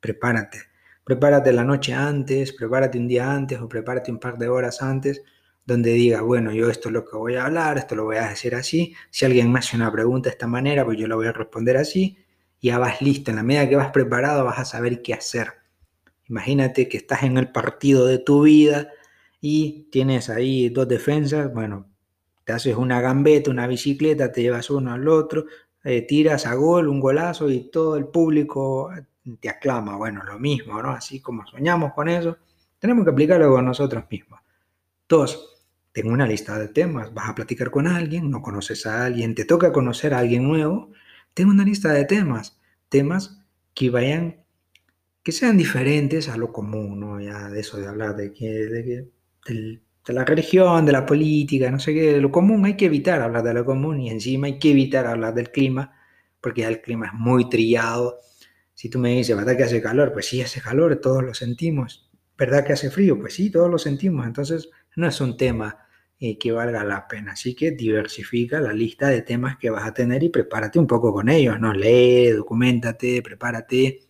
prepárate. 0.00 0.58
Prepárate 1.04 1.52
la 1.52 1.64
noche 1.64 1.94
antes, 1.94 2.52
prepárate 2.52 2.98
un 2.98 3.08
día 3.08 3.32
antes 3.32 3.60
o 3.60 3.68
prepárate 3.68 4.10
un 4.10 4.18
par 4.20 4.38
de 4.38 4.48
horas 4.48 4.82
antes 4.82 5.22
donde 5.64 5.92
diga, 5.92 6.22
bueno, 6.22 6.52
yo 6.52 6.70
esto 6.70 6.88
es 6.88 6.94
lo 6.94 7.04
que 7.04 7.16
voy 7.16 7.36
a 7.36 7.44
hablar, 7.46 7.76
esto 7.78 7.94
lo 7.94 8.04
voy 8.04 8.16
a 8.16 8.28
decir 8.28 8.54
así. 8.54 8.94
Si 9.10 9.24
alguien 9.26 9.52
me 9.52 9.58
hace 9.58 9.76
una 9.76 9.92
pregunta 9.92 10.28
de 10.30 10.32
esta 10.32 10.46
manera, 10.46 10.84
pues 10.84 10.98
yo 10.98 11.06
la 11.08 11.16
voy 11.16 11.26
a 11.26 11.32
responder 11.32 11.76
así. 11.76 12.18
Ya 12.62 12.78
vas 12.78 13.02
listo. 13.02 13.30
En 13.30 13.36
la 13.36 13.42
medida 13.42 13.68
que 13.68 13.76
vas 13.76 13.90
preparado, 13.92 14.44
vas 14.44 14.58
a 14.58 14.64
saber 14.64 15.02
qué 15.02 15.14
hacer. 15.14 15.48
Imagínate 16.28 16.88
que 16.88 16.98
estás 16.98 17.22
en 17.22 17.38
el 17.38 17.50
partido 17.50 18.06
de 18.06 18.18
tu 18.18 18.42
vida 18.42 18.88
y 19.40 19.88
tienes 19.90 20.28
ahí 20.30 20.68
dos 20.68 20.88
defensas, 20.88 21.52
bueno, 21.52 21.86
te 22.44 22.52
haces 22.52 22.76
una 22.76 23.00
gambeta, 23.00 23.50
una 23.50 23.66
bicicleta, 23.66 24.32
te 24.32 24.42
llevas 24.42 24.70
uno 24.70 24.92
al 24.92 25.06
otro, 25.08 25.46
eh, 25.84 26.02
tiras 26.02 26.46
a 26.46 26.54
gol, 26.54 26.88
un 26.88 27.00
golazo 27.00 27.50
y 27.50 27.70
todo 27.70 27.96
el 27.96 28.06
público 28.06 28.90
te 29.40 29.48
aclama. 29.48 29.96
Bueno, 29.96 30.22
lo 30.24 30.38
mismo, 30.38 30.82
¿no? 30.82 30.90
Así 30.90 31.20
como 31.20 31.46
soñamos 31.46 31.92
con 31.92 32.08
eso, 32.08 32.38
tenemos 32.78 33.04
que 33.04 33.10
aplicarlo 33.10 33.50
con 33.50 33.64
nosotros 33.64 34.04
mismos. 34.10 34.40
Dos, 35.08 35.62
tengo 35.92 36.10
una 36.10 36.26
lista 36.26 36.58
de 36.58 36.68
temas, 36.68 37.12
vas 37.12 37.28
a 37.28 37.34
platicar 37.34 37.70
con 37.70 37.86
alguien, 37.86 38.30
no 38.30 38.42
conoces 38.42 38.86
a 38.86 39.04
alguien, 39.04 39.34
te 39.34 39.44
toca 39.44 39.72
conocer 39.72 40.14
a 40.14 40.18
alguien 40.18 40.46
nuevo, 40.46 40.92
tengo 41.34 41.50
una 41.50 41.64
lista 41.64 41.92
de 41.92 42.04
temas, 42.04 42.58
temas 42.88 43.40
que 43.74 43.90
vayan 43.90 44.44
que 45.28 45.32
sean 45.32 45.58
diferentes 45.58 46.30
a 46.30 46.38
lo 46.38 46.50
común, 46.50 47.00
¿no? 47.00 47.20
Ya 47.20 47.50
de 47.50 47.60
eso 47.60 47.76
de 47.76 47.86
hablar 47.86 48.16
de 48.16 48.32
que, 48.32 48.48
de, 48.48 49.82
la 50.06 50.24
religión, 50.24 50.86
de 50.86 50.92
la 50.92 51.04
política, 51.04 51.70
no 51.70 51.78
sé 51.78 51.92
qué, 51.92 52.14
de 52.14 52.20
lo 52.22 52.32
común 52.32 52.64
hay 52.64 52.78
que 52.78 52.86
evitar 52.86 53.20
hablar 53.20 53.42
de 53.42 53.52
lo 53.52 53.62
común 53.66 54.00
y 54.00 54.08
encima 54.08 54.46
hay 54.46 54.58
que 54.58 54.70
evitar 54.70 55.06
hablar 55.06 55.34
del 55.34 55.50
clima, 55.50 55.92
porque 56.40 56.62
ya 56.62 56.68
el 56.68 56.80
clima 56.80 57.08
es 57.08 57.12
muy 57.12 57.46
trillado. 57.50 58.20
Si 58.72 58.88
tú 58.88 58.98
me 58.98 59.16
dices, 59.16 59.36
¿verdad 59.36 59.54
que 59.54 59.64
hace 59.64 59.82
calor? 59.82 60.14
Pues 60.14 60.24
sí, 60.24 60.40
hace 60.40 60.62
calor, 60.62 60.96
todos 60.96 61.22
lo 61.22 61.34
sentimos. 61.34 62.10
¿Verdad 62.38 62.64
que 62.64 62.72
hace 62.72 62.90
frío? 62.90 63.18
Pues 63.18 63.34
sí, 63.34 63.50
todos 63.50 63.70
lo 63.70 63.76
sentimos. 63.76 64.26
Entonces, 64.26 64.70
no 64.96 65.06
es 65.06 65.20
un 65.20 65.36
tema 65.36 65.76
eh, 66.18 66.38
que 66.38 66.52
valga 66.52 66.82
la 66.84 67.06
pena. 67.06 67.32
Así 67.32 67.54
que 67.54 67.72
diversifica 67.72 68.60
la 68.62 68.72
lista 68.72 69.08
de 69.08 69.20
temas 69.20 69.58
que 69.58 69.68
vas 69.68 69.86
a 69.86 69.92
tener 69.92 70.22
y 70.22 70.30
prepárate 70.30 70.78
un 70.78 70.86
poco 70.86 71.12
con 71.12 71.28
ellos, 71.28 71.60
¿no? 71.60 71.74
Lee, 71.74 72.30
documentate, 72.30 73.20
prepárate 73.20 74.07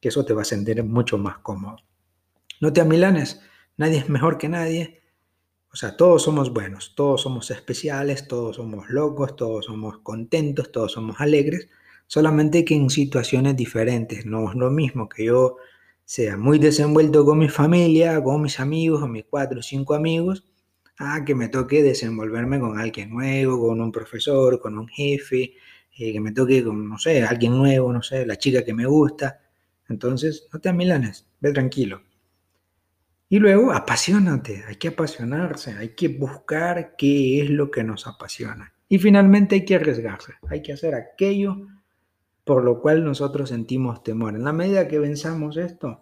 que 0.00 0.08
eso 0.08 0.24
te 0.24 0.34
va 0.34 0.42
a 0.42 0.44
sentir 0.44 0.82
mucho 0.84 1.18
más 1.18 1.38
cómodo. 1.38 1.76
No 2.60 2.72
te 2.72 2.80
amilanes, 2.80 3.40
nadie 3.76 3.98
es 3.98 4.08
mejor 4.08 4.38
que 4.38 4.48
nadie. 4.48 5.00
O 5.72 5.76
sea, 5.76 5.96
todos 5.96 6.22
somos 6.22 6.52
buenos, 6.52 6.94
todos 6.94 7.22
somos 7.22 7.50
especiales, 7.50 8.26
todos 8.26 8.56
somos 8.56 8.88
locos, 8.88 9.36
todos 9.36 9.66
somos 9.66 9.98
contentos, 9.98 10.72
todos 10.72 10.92
somos 10.92 11.20
alegres, 11.20 11.68
solamente 12.06 12.64
que 12.64 12.74
en 12.74 12.90
situaciones 12.90 13.56
diferentes. 13.56 14.24
No 14.24 14.50
es 14.50 14.56
lo 14.56 14.70
mismo 14.70 15.08
que 15.08 15.26
yo 15.26 15.56
sea 16.04 16.38
muy 16.38 16.58
desenvuelto 16.58 17.24
con 17.24 17.38
mi 17.38 17.48
familia, 17.50 18.22
con 18.22 18.40
mis 18.42 18.60
amigos, 18.60 19.00
con 19.00 19.12
mis 19.12 19.26
cuatro 19.26 19.60
o 19.60 19.62
cinco 19.62 19.94
amigos, 19.94 20.44
a 20.98 21.24
que 21.24 21.34
me 21.34 21.48
toque 21.48 21.82
desenvolverme 21.82 22.58
con 22.58 22.78
alguien 22.78 23.10
nuevo, 23.10 23.68
con 23.68 23.80
un 23.80 23.92
profesor, 23.92 24.58
con 24.60 24.78
un 24.78 24.88
jefe, 24.88 25.54
eh, 25.98 26.12
que 26.12 26.20
me 26.20 26.32
toque 26.32 26.64
con, 26.64 26.88
no 26.88 26.98
sé, 26.98 27.22
alguien 27.22 27.56
nuevo, 27.56 27.92
no 27.92 28.02
sé, 28.02 28.24
la 28.26 28.36
chica 28.36 28.64
que 28.64 28.72
me 28.74 28.86
gusta. 28.86 29.38
Entonces, 29.88 30.48
no 30.52 30.60
te 30.60 30.68
amilanes, 30.68 31.26
ve 31.40 31.52
tranquilo. 31.52 32.02
Y 33.28 33.38
luego, 33.38 33.72
apasionate, 33.72 34.64
hay 34.66 34.76
que 34.76 34.88
apasionarse, 34.88 35.76
hay 35.76 35.90
que 35.90 36.08
buscar 36.08 36.94
qué 36.96 37.42
es 37.42 37.50
lo 37.50 37.70
que 37.70 37.84
nos 37.84 38.06
apasiona. 38.06 38.72
Y 38.88 38.98
finalmente 38.98 39.56
hay 39.56 39.64
que 39.64 39.76
arriesgarse, 39.76 40.34
hay 40.48 40.62
que 40.62 40.72
hacer 40.72 40.94
aquello 40.94 41.66
por 42.44 42.64
lo 42.64 42.80
cual 42.80 43.04
nosotros 43.04 43.50
sentimos 43.50 44.02
temor. 44.02 44.34
En 44.34 44.44
la 44.44 44.54
medida 44.54 44.88
que 44.88 44.98
venzamos 44.98 45.58
esto 45.58 46.00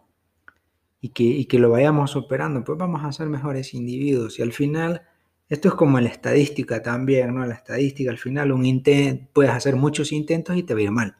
y 1.00 1.08
que, 1.08 1.24
y 1.24 1.46
que 1.46 1.58
lo 1.58 1.70
vayamos 1.70 2.12
superando, 2.12 2.62
pues 2.62 2.78
vamos 2.78 3.04
a 3.04 3.10
ser 3.10 3.26
mejores 3.26 3.74
individuos. 3.74 4.38
Y 4.38 4.42
al 4.42 4.52
final, 4.52 5.02
esto 5.48 5.68
es 5.68 5.74
como 5.74 5.98
la 5.98 6.08
estadística 6.08 6.80
también, 6.82 7.34
¿no? 7.34 7.44
La 7.44 7.54
estadística, 7.54 8.12
al 8.12 8.18
final, 8.18 8.52
un 8.52 8.64
intento, 8.64 9.28
puedes 9.32 9.50
hacer 9.50 9.74
muchos 9.74 10.12
intentos 10.12 10.56
y 10.56 10.62
te 10.62 10.74
va 10.74 10.90
mal 10.92 11.16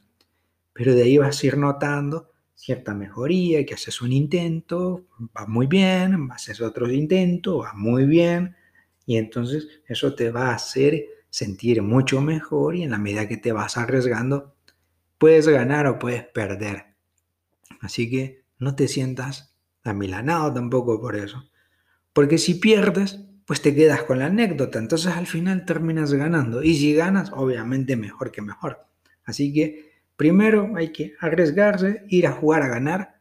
pero 0.76 0.94
de 0.94 1.04
ahí 1.04 1.16
vas 1.16 1.42
a 1.42 1.46
ir 1.46 1.56
notando 1.56 2.30
cierta 2.56 2.94
mejoría, 2.94 3.64
que 3.64 3.74
haces 3.74 4.02
un 4.02 4.12
intento, 4.12 5.06
va 5.36 5.46
muy 5.46 5.68
bien, 5.68 6.28
haces 6.32 6.60
otro 6.60 6.90
intento, 6.90 7.58
va 7.58 7.72
muy 7.74 8.06
bien, 8.06 8.56
y 9.04 9.18
entonces 9.18 9.68
eso 9.86 10.14
te 10.14 10.30
va 10.30 10.50
a 10.50 10.54
hacer 10.54 11.04
sentir 11.30 11.82
mucho 11.82 12.20
mejor 12.20 12.74
y 12.74 12.82
en 12.82 12.90
la 12.90 12.98
medida 12.98 13.28
que 13.28 13.36
te 13.36 13.52
vas 13.52 13.76
arriesgando, 13.76 14.56
puedes 15.18 15.46
ganar 15.46 15.86
o 15.86 15.98
puedes 15.98 16.24
perder. 16.24 16.96
Así 17.80 18.10
que 18.10 18.42
no 18.58 18.74
te 18.74 18.88
sientas 18.88 19.54
amilanado 19.84 20.52
tampoco 20.52 21.00
por 21.00 21.14
eso. 21.14 21.48
Porque 22.12 22.38
si 22.38 22.54
pierdes, 22.54 23.20
pues 23.44 23.60
te 23.62 23.74
quedas 23.74 24.02
con 24.04 24.18
la 24.18 24.26
anécdota. 24.26 24.78
Entonces 24.78 25.12
al 25.12 25.26
final 25.26 25.64
terminas 25.64 26.12
ganando. 26.12 26.62
Y 26.62 26.74
si 26.74 26.94
ganas, 26.94 27.30
obviamente 27.32 27.96
mejor 27.96 28.32
que 28.32 28.42
mejor. 28.42 28.86
Así 29.24 29.52
que 29.52 29.95
primero 30.16 30.72
hay 30.76 30.92
que 30.92 31.14
arriesgarse, 31.20 32.04
ir 32.08 32.26
a 32.26 32.32
jugar 32.32 32.62
a 32.62 32.68
ganar. 32.68 33.16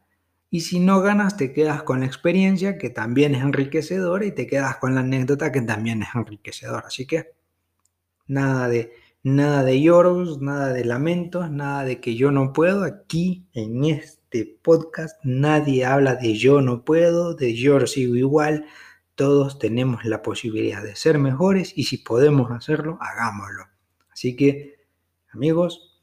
Y 0.50 0.60
si 0.60 0.80
no 0.80 1.00
ganas, 1.00 1.36
te 1.36 1.52
quedas 1.52 1.82
con 1.82 2.00
la 2.00 2.06
experiencia, 2.06 2.78
que 2.78 2.90
también 2.90 3.34
es 3.34 3.42
enriquecedora, 3.42 4.24
y 4.24 4.32
te 4.32 4.46
quedas 4.46 4.76
con 4.76 4.94
la 4.94 5.00
anécdota, 5.00 5.52
que 5.52 5.60
también 5.62 6.02
es 6.02 6.08
enriquecedora. 6.14 6.86
Así 6.86 7.06
que 7.06 7.32
nada 8.26 8.68
de, 8.68 8.92
nada 9.22 9.62
de 9.64 9.80
lloros, 9.80 10.40
nada 10.40 10.72
de 10.72 10.84
lamentos, 10.84 11.50
nada 11.50 11.84
de 11.84 12.00
que 12.00 12.14
yo 12.14 12.30
no 12.30 12.52
puedo. 12.52 12.84
Aquí 12.84 13.46
en 13.52 13.84
este 13.84 14.58
podcast 14.62 15.18
nadie 15.24 15.84
habla 15.84 16.14
de 16.14 16.34
yo 16.34 16.60
no 16.60 16.84
puedo, 16.84 17.34
de 17.34 17.54
yo 17.54 17.86
sigo 17.86 18.16
igual 18.16 18.66
todos 19.16 19.58
tenemos 19.58 20.04
la 20.04 20.22
posibilidad 20.22 20.82
de 20.82 20.94
ser 20.94 21.18
mejores 21.18 21.72
y 21.74 21.84
si 21.84 21.98
podemos 21.98 22.52
hacerlo, 22.52 22.98
hagámoslo. 23.00 23.64
Así 24.10 24.36
que, 24.36 24.86
amigos, 25.32 25.95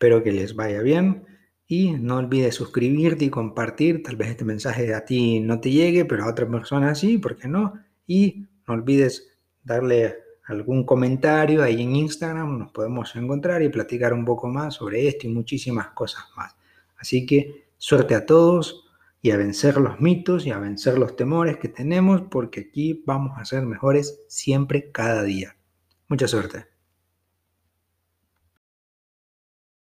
espero 0.00 0.22
que 0.22 0.32
les 0.32 0.56
vaya 0.56 0.80
bien 0.80 1.26
y 1.66 1.92
no 1.92 2.16
olvides 2.16 2.54
suscribirte 2.54 3.26
y 3.26 3.28
compartir. 3.28 4.02
Tal 4.02 4.16
vez 4.16 4.30
este 4.30 4.46
mensaje 4.46 4.94
a 4.94 5.04
ti 5.04 5.40
no 5.40 5.60
te 5.60 5.70
llegue, 5.70 6.06
pero 6.06 6.24
a 6.24 6.30
otra 6.30 6.48
persona 6.48 6.94
sí, 6.94 7.18
¿por 7.18 7.36
qué 7.36 7.48
no? 7.48 7.74
Y 8.06 8.46
no 8.66 8.72
olvides 8.72 9.28
darle 9.62 10.16
algún 10.46 10.86
comentario 10.86 11.62
ahí 11.62 11.82
en 11.82 11.96
Instagram, 11.96 12.58
nos 12.58 12.72
podemos 12.72 13.14
encontrar 13.14 13.60
y 13.60 13.68
platicar 13.68 14.14
un 14.14 14.24
poco 14.24 14.48
más 14.48 14.76
sobre 14.76 15.06
esto 15.06 15.26
y 15.26 15.30
muchísimas 15.30 15.88
cosas 15.88 16.24
más. 16.34 16.56
Así 16.96 17.26
que 17.26 17.66
suerte 17.76 18.14
a 18.14 18.24
todos 18.24 18.86
y 19.20 19.32
a 19.32 19.36
vencer 19.36 19.76
los 19.76 20.00
mitos 20.00 20.46
y 20.46 20.50
a 20.50 20.58
vencer 20.58 20.96
los 20.98 21.14
temores 21.14 21.58
que 21.58 21.68
tenemos 21.68 22.22
porque 22.22 22.68
aquí 22.70 23.02
vamos 23.04 23.38
a 23.38 23.44
ser 23.44 23.66
mejores 23.66 24.24
siempre 24.28 24.90
cada 24.92 25.22
día. 25.24 25.56
Mucha 26.08 26.26
suerte. 26.26 26.69